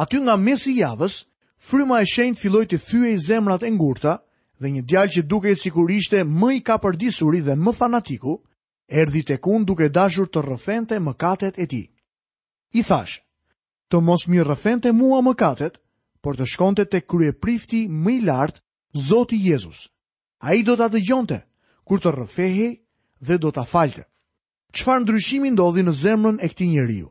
Aty 0.00 0.22
nga 0.24 0.36
mesi 0.36 0.72
i 0.72 0.80
javës, 0.80 1.20
fryma 1.58 2.00
e 2.00 2.06
shenjtë 2.08 2.40
filloi 2.40 2.66
të 2.70 2.78
thyej 2.86 3.18
zemrat 3.26 3.62
e 3.62 3.70
ngurta 3.70 4.14
dhe 4.60 4.70
një 4.70 4.82
djalë 4.88 5.10
që 5.14 5.22
duke 5.28 5.52
sikur 5.60 5.90
ishte 5.92 6.24
më 6.24 6.50
i 6.56 6.60
kapërdisuri 6.64 7.40
dhe 7.44 7.54
më 7.56 7.74
fanatiku, 7.76 8.40
erdhi 8.88 9.22
tek 9.28 9.44
unë 9.46 9.64
duke 9.68 9.88
dashur 9.92 10.28
të 10.32 10.40
rrëfente 10.44 11.00
mëkatet 11.04 11.58
e 11.60 11.66
tij 11.66 11.86
i 12.72 12.82
thash, 12.86 13.18
të 13.90 13.98
mos 14.04 14.26
mi 14.30 14.38
rëfente 14.44 14.92
mua 14.94 15.20
më 15.24 15.32
katet, 15.38 15.78
por 16.22 16.36
të 16.36 16.46
shkonte 16.52 16.84
të 16.86 17.00
krye 17.08 17.32
prifti 17.32 17.86
më 17.88 18.12
i 18.12 18.20
lartë 18.28 18.62
Zoti 19.08 19.38
Jezus. 19.40 19.86
A 20.44 20.54
i 20.54 20.62
do 20.66 20.76
të 20.76 20.90
dëgjonte, 20.94 21.40
kur 21.84 21.98
të 22.00 22.12
rëfehe 22.16 22.68
dhe 23.26 23.38
do 23.38 23.50
të 23.52 23.64
falte. 23.70 24.04
Qfar 24.74 25.02
ndryshimi 25.02 25.50
ndodhi 25.52 25.82
në 25.86 25.94
zemrën 26.02 26.38
e 26.42 26.48
këti 26.48 26.68
njeriu? 26.70 27.10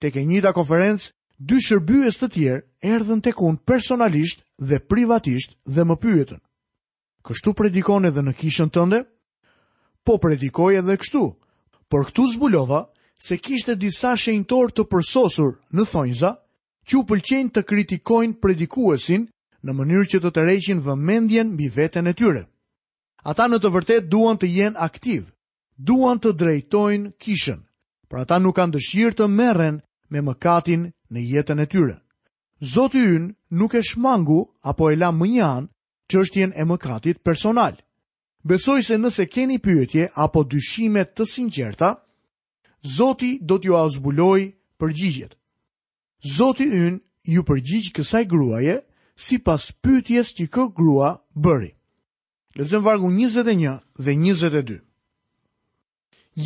Tek 0.00 0.16
e 0.16 0.24
njita 0.24 0.52
konferencë, 0.56 1.12
dy 1.48 1.58
shërbyes 1.60 2.18
të 2.20 2.28
tjerë 2.34 2.64
erdhen 2.94 3.20
tek 3.24 3.40
unë 3.44 3.60
personalisht 3.68 4.44
dhe 4.60 4.80
privatisht 4.88 5.56
dhe 5.64 5.84
më 5.84 5.96
pyetën. 6.02 6.40
Kështu 7.26 7.52
predikon 7.58 8.08
edhe 8.08 8.22
në 8.24 8.32
kishën 8.40 8.72
tënde? 8.72 9.02
Po 10.06 10.16
predikoj 10.22 10.76
edhe 10.80 10.96
kështu, 11.00 11.24
por 11.90 12.06
këtu 12.08 12.28
zbulova 12.34 12.86
se 13.18 13.36
kishte 13.40 13.74
disa 13.80 14.12
shenjtor 14.16 14.72
të 14.76 14.84
përsosur 14.92 15.54
në 15.72 15.84
thonjza 15.92 16.34
që 16.86 16.96
u 17.00 17.04
pëlqejnë 17.08 17.52
të 17.56 17.62
kritikojnë 17.70 18.36
predikuesin 18.44 19.24
në 19.64 19.72
mënyrë 19.78 20.08
që 20.12 20.18
të 20.24 20.30
tërheqin 20.36 20.82
vëmendjen 20.84 21.52
mbi 21.56 21.68
veten 21.76 22.06
e 22.06 22.14
tyre. 22.14 22.42
Ata 23.26 23.48
në 23.48 23.58
të 23.60 23.70
vërtet 23.74 24.08
duan 24.12 24.36
të 24.38 24.50
jenë 24.56 24.82
aktiv, 24.88 25.22
duan 25.80 26.20
të 26.20 26.34
drejtojnë 26.40 27.14
kishën, 27.20 27.58
por 28.08 28.20
ata 28.22 28.38
nuk 28.38 28.54
kanë 28.56 28.76
dëshirë 28.76 29.16
të 29.18 29.26
merren 29.32 29.80
me 30.12 30.20
mëkatin 30.22 30.84
në 31.10 31.20
jetën 31.32 31.62
e 31.62 31.66
tyre. 31.66 31.96
Zoti 32.60 33.00
ynë 33.16 33.32
nuk 33.58 33.74
e 33.74 33.82
shmangu 33.84 34.42
apo 34.62 34.90
e 34.92 34.96
la 34.96 35.10
më 35.10 35.68
çështjen 36.12 36.52
e 36.54 36.62
mëkatit 36.68 37.18
personal. 37.24 37.74
Besoj 38.46 38.82
se 38.86 38.96
nëse 38.96 39.24
keni 39.26 39.56
pyetje 39.58 40.10
apo 40.14 40.44
dyshime 40.44 41.02
të 41.04 41.24
sinqerta, 41.26 41.96
Zoti 42.94 43.30
do 43.48 43.56
t'ju 43.60 43.74
azbuloj 43.84 44.42
përgjigjet. 44.80 45.32
Zoti 46.36 46.66
ynë 46.80 46.98
ju 47.34 47.42
përgjigj 47.48 47.88
kësaj 47.96 48.24
gruaje 48.30 48.74
si 49.24 49.38
pas 49.46 49.62
pytjes 49.84 50.28
që 50.36 50.44
kë 50.54 50.64
grua 50.78 51.10
bëri. 51.44 51.72
Lëzën 52.56 52.82
vargu 52.86 53.10
21 53.10 53.80
dhe 54.04 54.12
22. 54.14 54.80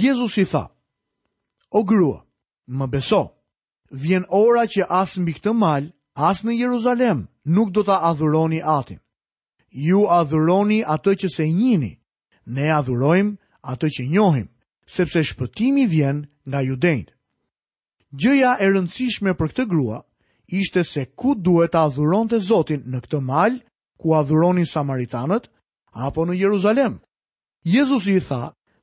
Jezus 0.00 0.35
i 0.38 0.44
tha, 0.50 0.64
o 1.70 1.80
grua, 1.90 2.18
më 2.78 2.87
beso, 2.94 3.23
vjen 4.02 4.25
ora 4.42 4.64
që 4.73 4.82
as 5.00 5.12
mbi 5.20 5.32
këtë 5.37 5.52
mal, 5.61 5.85
as 6.28 6.38
në 6.47 6.52
Jeruzalem, 6.62 7.26
nuk 7.54 7.68
do 7.75 7.82
ta 7.88 8.00
adhuroni 8.11 8.62
atin. 8.78 8.99
Ju 9.87 10.06
adhuroni 10.18 10.80
atë 10.94 11.12
që 11.23 11.28
se 11.37 11.44
njini, 11.59 11.92
ne 12.54 12.66
adhurojmë 12.78 13.38
atë 13.73 13.87
që 13.94 14.02
njohim, 14.14 14.49
sepse 14.94 15.20
shpëtimi 15.30 15.85
vjen 15.92 16.18
nga 16.50 16.61
judejt. 16.70 17.09
Gjëja 18.18 18.52
e 18.59 18.66
rëndësishme 18.73 19.37
për 19.38 19.52
këtë 19.52 19.66
grua 19.70 20.00
ishte 20.61 20.82
se 20.90 21.04
ku 21.20 21.37
duhet 21.47 21.73
të 21.75 21.82
adhuron 21.87 22.30
të 22.30 22.40
Zotin 22.49 22.82
në 22.92 23.02
këtë 23.04 23.20
mal, 23.28 23.61
ku 24.00 24.16
adhuronin 24.18 24.66
Samaritanët, 24.66 25.47
apo 26.09 26.25
në 26.26 26.35
Jeruzalem. 26.42 26.97
Jezus 27.76 28.09
i 28.11 28.16
tha 28.26 28.42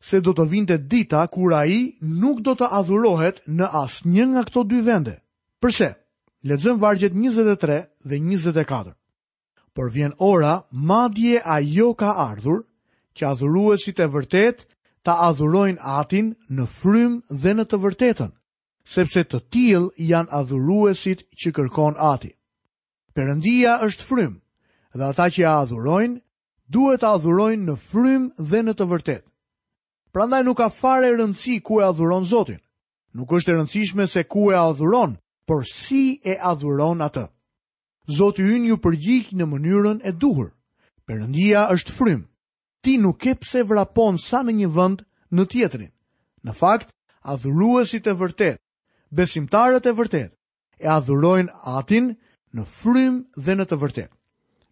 se 0.09 0.21
do 0.23 0.31
të 0.37 0.45
vinte 0.51 0.77
dita 0.91 1.25
a 1.27 1.63
i 1.77 1.81
nuk 2.21 2.39
do 2.47 2.53
të 2.55 2.67
adhurohet 2.79 3.41
në 3.59 3.67
asë 3.83 4.07
një 4.13 4.25
nga 4.31 4.43
këto 4.47 4.63
dy 4.71 4.79
vende. 4.87 5.15
Përse, 5.61 5.89
ledzëm 6.47 6.79
vargjet 6.79 7.13
23 7.17 7.81
dhe 8.09 8.17
24. 8.23 8.93
Por 9.75 9.91
vjen 9.93 10.13
ora, 10.17 10.55
madje 10.71 11.41
a 11.43 11.57
jo 11.59 11.93
ka 11.99 12.11
ardhur, 12.29 12.59
që 13.17 13.23
adhuruet 13.31 13.87
e 13.87 13.91
të 13.97 14.05
ta 15.07 15.15
adhurojnë 15.31 15.79
atin 15.99 16.33
në 16.51 16.65
frym 16.67 17.13
dhe 17.43 17.53
në 17.55 17.63
të 17.71 17.77
vërtetën, 17.85 18.33
sepse 18.95 19.21
të 19.23 19.39
til 19.55 19.85
janë 20.09 20.33
adhuruesit 20.35 21.21
që 21.39 21.53
kërkon 21.55 21.95
ati. 22.13 22.33
Perëndia 23.15 23.77
është 23.87 24.03
frym, 24.09 24.33
dhe 24.99 25.05
ata 25.07 25.29
që 25.31 25.39
ja 25.45 25.53
adhurojnë 25.63 26.19
duhet 26.75 27.01
të 27.05 27.11
adhurojnë 27.15 27.69
në 27.69 27.77
frym 27.85 28.25
dhe 28.51 28.61
në 28.67 28.75
të 28.81 28.89
vërtetë. 28.91 29.29
Prandaj 30.13 30.43
nuk 30.43 30.59
ka 30.59 30.67
fare 30.81 31.13
rëndësi 31.15 31.61
ku 31.63 31.79
e 31.79 31.87
adhuron 31.87 32.25
Zotin. 32.27 32.59
Nuk 33.15 33.31
është 33.35 33.51
e 33.53 33.55
rëndësishme 33.57 34.05
se 34.11 34.23
ku 34.27 34.51
e 34.51 34.57
adhuron, 34.59 35.15
por 35.47 35.63
si 35.67 36.19
e 36.31 36.35
adhuron 36.51 36.99
atë. 37.07 37.25
Zoti 38.17 38.43
ynë 38.55 38.69
ju 38.73 38.77
përgjigj 38.83 39.31
në 39.39 39.45
mënyrën 39.51 39.99
e 40.03 40.11
duhur. 40.11 40.51
Perëndia 41.07 41.69
është 41.75 41.95
frym, 41.97 42.21
ti 42.81 42.97
nuk 42.97 43.25
e 43.25 43.33
pse 43.39 43.63
vrapon 43.69 44.17
sa 44.21 44.43
në 44.45 44.53
një 44.61 44.69
vënd 44.77 45.01
në 45.35 45.45
tjetrin. 45.51 45.91
Në 46.45 46.53
fakt, 46.55 46.91
adhuruësit 47.33 48.07
e 48.07 48.13
vërtet, 48.15 48.59
besimtarët 49.11 49.87
e 49.89 49.93
vërtet, 49.95 50.33
e 50.79 50.85
adhurojnë 50.87 51.55
atin 51.79 52.11
në 52.55 52.63
frym 52.65 53.15
dhe 53.43 53.55
në 53.57 53.65
të 53.71 53.77
vërtet. 53.81 54.11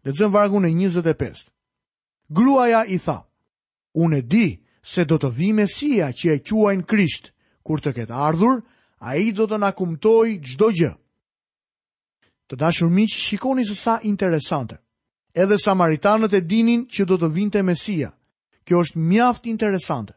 Lexojmë 0.06 0.34
vargun 0.36 0.68
e 0.68 0.72
25. 0.78 1.50
Gruaja 2.30 2.84
i 2.86 3.00
tha: 3.06 3.18
Unë 3.96 4.18
e 4.18 4.22
di 4.34 4.46
se 4.86 5.06
do 5.06 5.18
të 5.18 5.32
vime 5.38 5.66
Mesia 5.66 6.12
që 6.14 6.36
e 6.38 6.42
quajnë 6.46 6.86
Krisht, 6.86 7.32
kur 7.66 7.82
të 7.82 7.94
ketë 7.98 8.14
ardhur, 8.14 8.62
a 9.02 9.16
i 9.18 9.32
do 9.32 9.48
të 9.50 9.58
nakumtoj 9.64 10.28
gjdo 10.46 10.70
gjë. 10.78 10.94
Të 12.48 12.58
dashur 12.62 12.90
miqë, 12.94 13.18
shikoni 13.18 13.66
se 13.66 13.76
sa 13.76 14.00
interesante 14.06 14.78
edhe 15.36 15.58
samaritanët 15.60 16.34
e 16.34 16.42
dinin 16.50 16.86
që 16.94 17.06
do 17.10 17.18
të 17.20 17.30
vinte 17.36 17.62
Mesia. 17.68 18.10
Kjo 18.66 18.80
është 18.84 19.00
mjaft 19.12 19.48
interesante. 19.52 20.14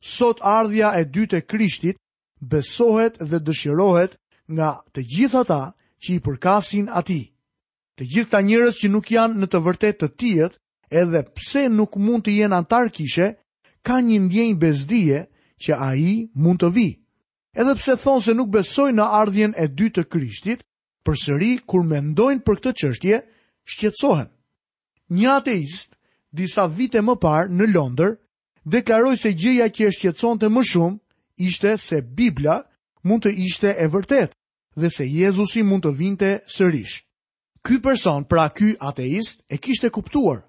Sot 0.00 0.40
ardhja 0.44 0.92
e 1.00 1.04
dytë 1.04 1.40
e 1.40 1.46
Krishtit 1.50 1.96
besohet 2.40 3.16
dhe 3.30 3.40
dëshirohet 3.46 4.12
nga 4.54 4.68
të 4.94 5.00
gjithë 5.14 5.38
ata 5.44 5.62
që 6.02 6.08
i 6.14 6.20
përkasin 6.26 6.86
ati. 7.00 7.20
Të 7.98 8.04
gjitha 8.12 8.38
njërës 8.40 8.78
që 8.80 8.88
nuk 8.92 9.10
janë 9.12 9.40
në 9.40 9.46
të 9.52 9.58
vërtet 9.66 9.96
të 10.00 10.08
tijet, 10.18 10.54
edhe 10.90 11.20
pse 11.36 11.66
nuk 11.68 11.96
mund 11.96 12.22
të 12.24 12.36
jenë 12.38 12.56
antar 12.56 12.88
kishe, 12.96 13.28
ka 13.86 14.00
një 14.00 14.18
ndjenjë 14.26 14.58
bezdije 14.62 15.18
që 15.62 15.72
a 15.86 15.90
i 15.96 16.12
mund 16.34 16.62
të 16.62 16.70
vi. 16.76 16.88
Edhe 17.60 17.74
pse 17.78 17.96
thonë 18.02 18.24
se 18.24 18.34
nuk 18.36 18.48
besoj 18.54 18.90
në 18.94 19.04
ardhjen 19.20 19.52
e 19.56 19.66
dytë 19.68 20.00
të 20.04 20.08
Krishtit, 20.12 20.60
përsëri 21.04 21.52
kur 21.68 21.84
mendojnë 21.90 22.44
për 22.46 22.56
këtë 22.60 22.74
qështje, 22.80 23.22
shqetsohen 23.72 24.30
një 25.10 25.30
ateist, 25.40 25.96
disa 26.30 26.66
vite 26.70 27.00
më 27.02 27.16
parë 27.20 27.50
në 27.54 27.66
Londër, 27.74 28.16
deklaroj 28.70 29.16
se 29.18 29.32
gjëja 29.34 29.68
që 29.74 29.88
e 29.88 29.94
shqetson 29.96 30.38
të 30.38 30.50
më 30.54 30.62
shumë, 30.70 30.98
ishte 31.46 31.74
se 31.80 32.00
Biblia 32.02 32.60
mund 33.02 33.24
të 33.24 33.32
ishte 33.46 33.74
e 33.74 33.86
vërtet, 33.90 34.34
dhe 34.78 34.90
se 34.92 35.04
Jezusi 35.08 35.62
mund 35.66 35.84
të 35.84 35.94
vinte 35.98 36.30
sërish. 36.46 37.00
Ky 37.66 37.80
person, 37.84 38.24
pra 38.24 38.46
ky 38.54 38.74
ateist, 38.80 39.42
e 39.50 39.58
kishte 39.58 39.90
kuptuar, 39.92 40.44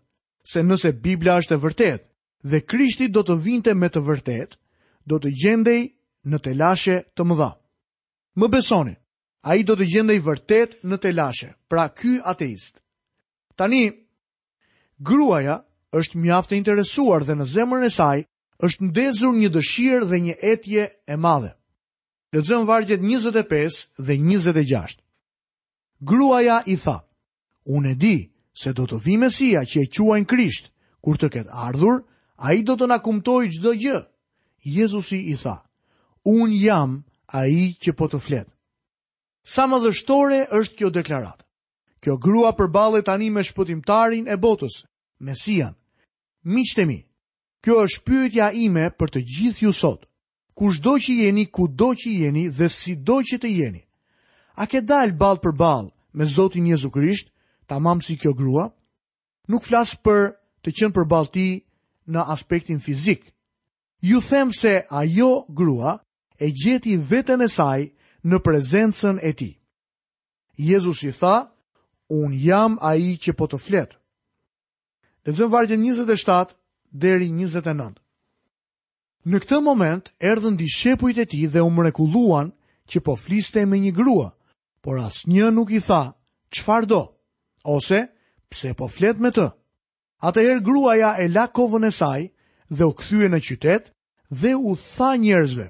se 0.46 0.62
nëse 0.64 0.94
Biblia 1.04 1.40
është 1.42 1.58
e 1.58 1.62
vërtet, 1.66 2.06
dhe 2.52 2.60
Krishti 2.64 3.10
do 3.14 3.22
të 3.24 3.36
vinte 3.44 3.74
me 3.78 3.90
të 3.94 4.02
vërtet, 4.08 4.56
do 5.06 5.18
të 5.20 5.30
gjendej 5.42 5.82
në 6.30 6.38
telashe 6.46 7.02
të 7.18 7.26
mëdha. 7.28 7.50
Më 8.40 8.48
besoni, 8.54 8.94
a 9.50 9.58
i 9.60 9.66
do 9.68 9.74
të 9.76 9.88
gjendej 9.92 10.22
vërtet 10.26 10.78
në 10.86 10.98
telashe, 11.04 11.50
pra 11.68 11.90
ky 11.92 12.20
ateist. 12.24 12.78
Tani, 13.60 13.90
gruaja 15.02 15.56
është 15.98 16.18
mjaftë 16.22 16.56
interesuar 16.58 17.24
dhe 17.26 17.36
në 17.40 17.48
zemrën 17.56 17.86
e 17.86 17.90
saj 17.90 18.20
është 18.64 18.86
ndezur 18.90 19.34
një 19.36 19.50
dëshirë 19.56 20.08
dhe 20.10 20.20
një 20.28 20.36
etje 20.54 20.84
e 21.10 21.16
madhe. 21.18 21.52
Lexojmë 22.34 22.68
vargjet 22.70 23.02
25 23.02 23.86
dhe 24.00 24.16
26. 24.18 25.00
Gruaja 26.02 26.62
i 26.66 26.78
tha: 26.84 27.00
Unë 27.66 27.92
e 27.92 27.96
di 28.04 28.16
se 28.54 28.74
do 28.78 28.86
të 28.86 29.02
vi 29.06 29.18
Mesia 29.18 29.66
që 29.68 29.84
e 29.84 29.90
quajnë 29.90 30.30
Krisht, 30.30 30.70
kur 31.02 31.18
të 31.18 31.30
ketë 31.34 31.52
ardhur, 31.70 32.04
ai 32.38 32.62
do 32.66 32.78
të 32.78 32.88
na 32.90 32.98
kumtojë 33.04 33.52
çdo 33.58 33.74
gjë. 33.82 34.00
Jezusi 34.76 35.20
i 35.34 35.36
tha: 35.42 35.58
unë 36.26 36.62
jam 36.62 37.02
ai 37.42 37.74
që 37.82 37.94
po 37.98 38.08
të 38.08 38.22
flet. 38.22 38.48
Sa 39.44 39.66
më 39.68 39.82
dështore 39.88 40.44
është 40.60 40.78
kjo 40.78 40.90
deklaratë. 41.02 41.44
Kjo 42.02 42.16
grua 42.18 42.52
përballet 42.58 43.06
tani 43.06 43.30
me 43.30 43.42
shpëtimtarin 43.46 44.26
e 44.30 44.38
botës, 44.42 44.84
Mesian. 45.22 45.76
Miqtemi, 46.44 47.06
kjo 47.62 47.76
është 47.86 48.02
pyetja 48.08 48.48
ime 48.66 48.88
për 48.98 49.12
të 49.14 49.22
gjithë 49.34 49.64
ju 49.68 49.72
sot. 49.78 50.08
Kush 50.58 50.82
do 50.82 50.94
që 51.04 51.12
jeni, 51.24 51.46
ku 51.54 51.68
do 51.82 51.92
që 52.02 52.10
jeni 52.24 52.48
dhe 52.58 52.68
si 52.70 52.96
do 53.08 53.20
që 53.28 53.38
të 53.42 53.50
jeni. 53.60 53.84
A 54.58 54.64
ke 54.70 54.82
dalë 54.82 55.18
balë 55.22 55.42
për 55.46 55.54
balë 55.62 55.90
me 56.18 56.26
Zotin 56.36 56.66
Jezu 56.68 56.90
Krisht, 56.92 57.30
ta 57.68 57.78
mamë 57.80 58.04
si 58.08 58.18
kjo 58.20 58.34
grua? 58.36 58.66
Nuk 59.50 59.64
flasë 59.68 60.02
për 60.06 60.22
të 60.66 60.70
qenë 60.80 60.96
për 60.98 61.06
balë 61.14 61.32
ti 61.36 61.48
në 62.12 62.22
aspektin 62.34 62.82
fizik. 62.84 63.22
Ju 64.02 64.18
them 64.30 64.52
se 64.54 64.74
ajo 64.90 65.30
grua 65.60 65.94
e 66.42 66.48
gjeti 66.58 66.98
vetën 67.10 67.42
e 67.42 67.48
saj 67.54 67.82
në 68.28 68.38
prezencën 68.46 69.22
e 69.22 69.32
ti. 69.38 69.52
Jezus 70.58 71.04
i 71.06 71.14
tha, 71.20 71.38
unë 72.10 72.38
jam 72.48 72.72
aji 72.92 73.14
që 73.24 73.32
po 73.40 73.46
të 73.48 73.62
fletë. 73.66 74.01
Lezëm 75.26 75.50
vargjën 75.52 75.82
27 75.86 76.56
deri 76.94 77.30
29. 77.30 77.94
Në 79.30 79.42
këtë 79.44 79.60
moment, 79.62 80.02
erdhën 80.26 80.56
di 80.58 80.66
shepujt 80.74 81.20
e 81.22 81.26
ti 81.30 81.44
dhe 81.54 81.62
u 81.62 81.70
mrekulluan 81.76 82.50
që 82.90 83.02
po 83.06 83.14
fliste 83.22 83.62
me 83.70 83.78
një 83.84 83.92
grua, 84.00 84.32
por 84.82 84.98
as 85.04 85.20
një 85.30 85.52
nuk 85.54 85.70
i 85.70 85.78
tha, 85.86 86.02
çfarë 86.56 86.90
do, 86.90 87.02
ose 87.76 88.00
pse 88.50 88.74
po 88.80 88.90
flet 88.90 89.22
me 89.22 89.30
të. 89.36 89.46
Ata 90.26 90.42
gruaja 90.42 90.66
grua 90.66 90.96
ja 91.02 91.12
e 91.22 91.28
la 91.30 91.46
kovën 91.58 91.86
e 91.86 91.92
saj 92.00 92.22
dhe 92.76 92.84
u 92.90 92.94
kthye 93.00 93.28
në 93.30 93.40
qytet 93.48 93.84
dhe 94.42 94.56
u 94.70 94.74
tha 94.74 95.14
njerëzve. 95.22 95.68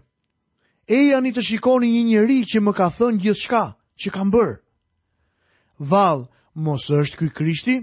E 0.88 0.98
janë 1.12 1.28
i 1.30 1.36
të 1.36 1.42
shikoni 1.50 1.92
një 1.98 2.06
njeri 2.12 2.40
që 2.52 2.60
më 2.64 2.72
ka 2.80 2.88
thënë 2.98 3.20
gjithë 3.24 3.42
shka, 3.44 3.66
që 4.00 4.08
kam 4.16 4.32
bërë. 4.34 4.56
Valë, 5.92 6.24
mos 6.66 6.88
është 6.88 6.88
ky 6.88 6.92
mos 6.92 6.92
është 7.04 7.18
këj 7.20 7.32
krishti? 7.40 7.78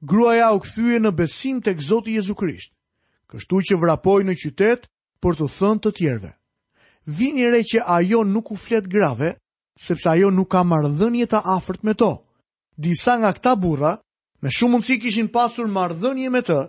gruaja 0.00 0.50
u 0.54 0.60
këthyje 0.62 1.00
në 1.02 1.10
besim 1.18 1.58
të 1.62 1.72
këzoti 1.78 2.14
Jezu 2.18 2.34
Krisht, 2.38 2.72
kështu 3.30 3.60
që 3.70 3.78
vrapoj 3.80 4.20
në 4.26 4.36
qytet 4.38 4.86
për 5.22 5.38
të 5.40 5.48
thënë 5.58 5.82
të 5.86 5.92
tjerve. 5.98 6.32
Vini 7.08 7.48
re 7.50 7.62
që 7.64 7.82
ajo 7.86 8.20
nuk 8.28 8.50
u 8.52 8.56
flet 8.60 8.86
grave, 8.88 9.32
sepse 9.80 10.08
ajo 10.12 10.30
nuk 10.30 10.50
ka 10.52 10.62
mardhënje 10.62 11.26
të 11.32 11.40
afert 11.56 11.82
me 11.84 11.94
to. 11.94 12.12
Disa 12.78 13.16
nga 13.18 13.32
këta 13.34 13.56
burra, 13.56 13.94
me 14.42 14.50
shumë 14.54 14.76
mundësi 14.76 15.00
kishin 15.02 15.30
pasur 15.34 15.66
mardhënje 15.66 16.30
me 16.30 16.42
të, 16.44 16.60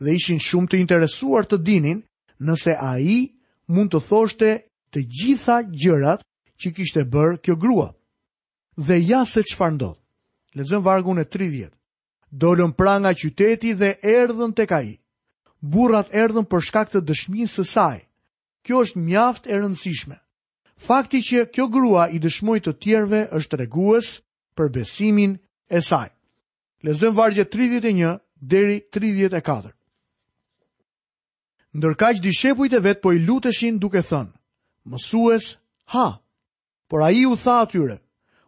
dhe 0.00 0.14
ishin 0.14 0.38
shumë 0.38 0.70
të 0.72 0.80
interesuar 0.84 1.46
të 1.48 1.58
dinin 1.66 2.04
nëse 2.44 2.76
a 2.78 2.92
i 3.02 3.18
mund 3.66 3.94
të 3.96 4.02
thoshte 4.08 4.52
të 4.92 5.02
gjitha 5.16 5.62
gjërat 5.72 6.20
që 6.60 6.72
kishte 6.76 7.02
bërë 7.12 7.40
kjo 7.42 7.56
grua. 7.56 7.88
Dhe 8.76 9.00
ja 9.00 9.24
se 9.26 9.40
që 9.42 9.56
farë 9.58 9.74
ndodhë. 9.76 9.98
Lezëm 10.56 10.84
vargun 10.86 11.18
e 11.20 11.26
dolën 12.30 12.72
pra 12.74 12.96
nga 13.00 13.12
qyteti 13.20 13.70
dhe 13.80 13.90
erdhën 14.18 14.52
tek 14.56 14.72
ai. 14.78 14.90
Burrat 15.72 16.08
erdhën 16.22 16.44
për 16.50 16.60
shkak 16.66 16.86
të 16.90 17.00
dëshmisë 17.08 17.54
së 17.54 17.64
saj. 17.74 17.98
Kjo 18.64 18.82
është 18.84 19.00
mjaft 19.06 19.46
e 19.46 19.54
rëndësishme. 19.60 20.16
Fakti 20.86 21.20
që 21.22 21.46
kjo 21.54 21.66
grua 21.72 22.08
i 22.14 22.18
dëshmoi 22.18 22.60
të 22.60 22.72
tjerëve 22.82 23.20
është 23.38 23.52
tregues 23.56 24.06
për 24.56 24.66
besimin 24.74 25.36
e 25.76 25.80
saj. 25.80 26.08
Lezëm 26.84 27.14
vargje 27.16 27.44
31 27.48 28.18
deri 28.40 28.76
34. 28.92 29.72
Ndërkaq 31.76 32.20
dishepujt 32.24 32.72
e 32.72 32.80
vet 32.80 33.00
po 33.02 33.12
i 33.12 33.20
luteshin 33.26 33.78
duke 33.78 34.02
thënë: 34.02 34.32
Mësues, 34.90 35.54
ha. 35.94 36.08
Por 36.88 37.02
ai 37.02 37.24
u 37.26 37.36
tha 37.36 37.60
atyre: 37.64 37.98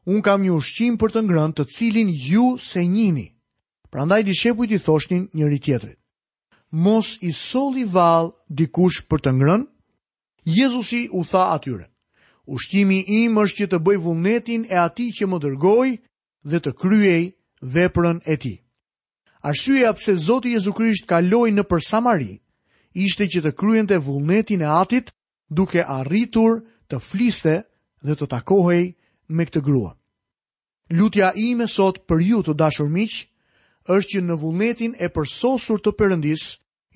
Un 0.07 0.21
kam 0.23 0.43
një 0.43 0.53
ushqim 0.59 0.97
për 1.01 1.11
të 1.15 1.21
ngrënë 1.27 1.57
të 1.57 1.65
cilin 1.75 2.09
ju 2.13 2.47
se 2.59 2.85
njihni. 2.87 3.29
Prandaj 3.91 4.23
dishepujt 4.29 4.71
i 4.71 4.79
thoshnin 4.79 5.29
njëri 5.35 5.59
tjetrit: 5.63 5.97
Mos 6.85 7.07
i 7.29 7.33
solli 7.33 7.85
vallë 7.89 8.33
dikush 8.59 9.01
për 9.09 9.23
të 9.25 9.31
ngrënë. 9.37 9.67
Jezusi 10.59 11.07
u 11.17 11.23
tha 11.25 11.47
atyre: 11.57 11.87
Ushtimi 12.53 12.99
im 13.23 13.39
është 13.41 13.57
që 13.63 13.69
të 13.73 13.79
bëj 13.87 13.99
vullnetin 14.05 14.67
e 14.73 14.77
ati 14.85 15.07
që 15.17 15.27
më 15.29 15.39
dërgoi 15.47 15.91
dhe 16.51 16.61
të 16.65 16.71
kryej 16.81 17.23
veprën 17.75 18.21
e 18.33 18.37
tij. 18.43 18.59
Arsyeja 19.49 19.93
pse 19.97 20.13
Zoti 20.27 20.53
Jezu 20.53 20.73
Krisht 20.77 21.07
kaloi 21.09 21.51
në 21.53 21.65
për 21.71 21.85
Samari 21.89 22.33
ishte 23.07 23.25
që 23.33 23.41
të 23.45 23.53
kryente 23.61 23.97
vullnetin 24.05 24.63
e 24.65 24.69
atit 24.85 25.11
duke 25.59 25.85
arritur 25.97 26.61
të 26.89 27.01
fliste 27.09 27.55
dhe 28.07 28.15
të 28.17 28.27
takohej 28.37 28.85
me 29.37 29.45
këtë 29.49 29.63
grua. 29.69 29.93
Lutja 30.97 31.33
ime 31.37 31.67
sot 31.69 32.01
për 32.09 32.19
ju 32.31 32.43
të 32.43 32.55
dashur 32.61 32.89
miqë, 32.89 33.28
është 33.97 34.13
që 34.21 34.23
në 34.25 34.35
vullnetin 34.41 34.93
e 35.01 35.09
përsosur 35.09 35.81
të 35.81 35.93
Perëndis, 35.97 36.43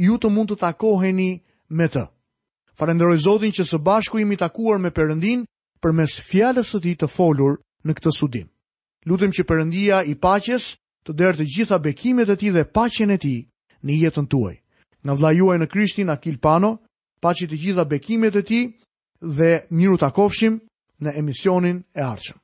ju 0.04 0.16
të 0.20 0.28
mund 0.28 0.50
të 0.52 0.58
takoheni 0.60 1.30
me 1.70 1.86
të. 1.88 2.02
Falenderoj 2.78 3.16
Zotin 3.24 3.52
që 3.52 3.64
së 3.70 3.78
bashku 3.80 4.20
jemi 4.20 4.36
takuar 4.40 4.78
me 4.80 4.90
Perëndin 4.90 5.44
përmes 5.82 6.18
fjalës 6.28 6.72
së 6.74 6.82
Tij 6.84 6.96
të 7.02 7.08
folur 7.08 7.58
në 7.84 7.96
këtë 7.96 8.12
studim. 8.16 8.46
Lutem 9.08 9.32
që 9.34 9.44
Perëndia 9.48 10.02
i 10.06 10.14
paqes 10.20 10.76
të 11.06 11.16
derë 11.18 11.38
të 11.40 11.48
gjitha 11.56 11.78
bekimet 11.82 12.28
e 12.30 12.36
Tij 12.36 12.52
dhe 12.54 12.64
paqen 12.76 13.10
e 13.10 13.18
Tij 13.18 13.40
në 13.84 13.92
jetën 14.04 14.26
tuaj. 14.30 14.56
Nga 15.02 15.14
vllai 15.18 15.34
juaj 15.40 15.58
në 15.58 15.66
Krishtin 15.72 16.12
Akil 16.14 16.38
Pano, 16.44 16.74
paçi 17.24 17.48
të 17.48 17.56
gjitha 17.62 17.84
bekimet 17.88 18.36
e 18.38 18.42
Tij 18.48 18.64
dhe 19.38 19.52
miru 19.74 19.96
takofshim 19.98 20.60
në 21.02 21.16
emisionin 21.20 21.82
e 21.96 22.00
ardhshëm. 22.12 22.41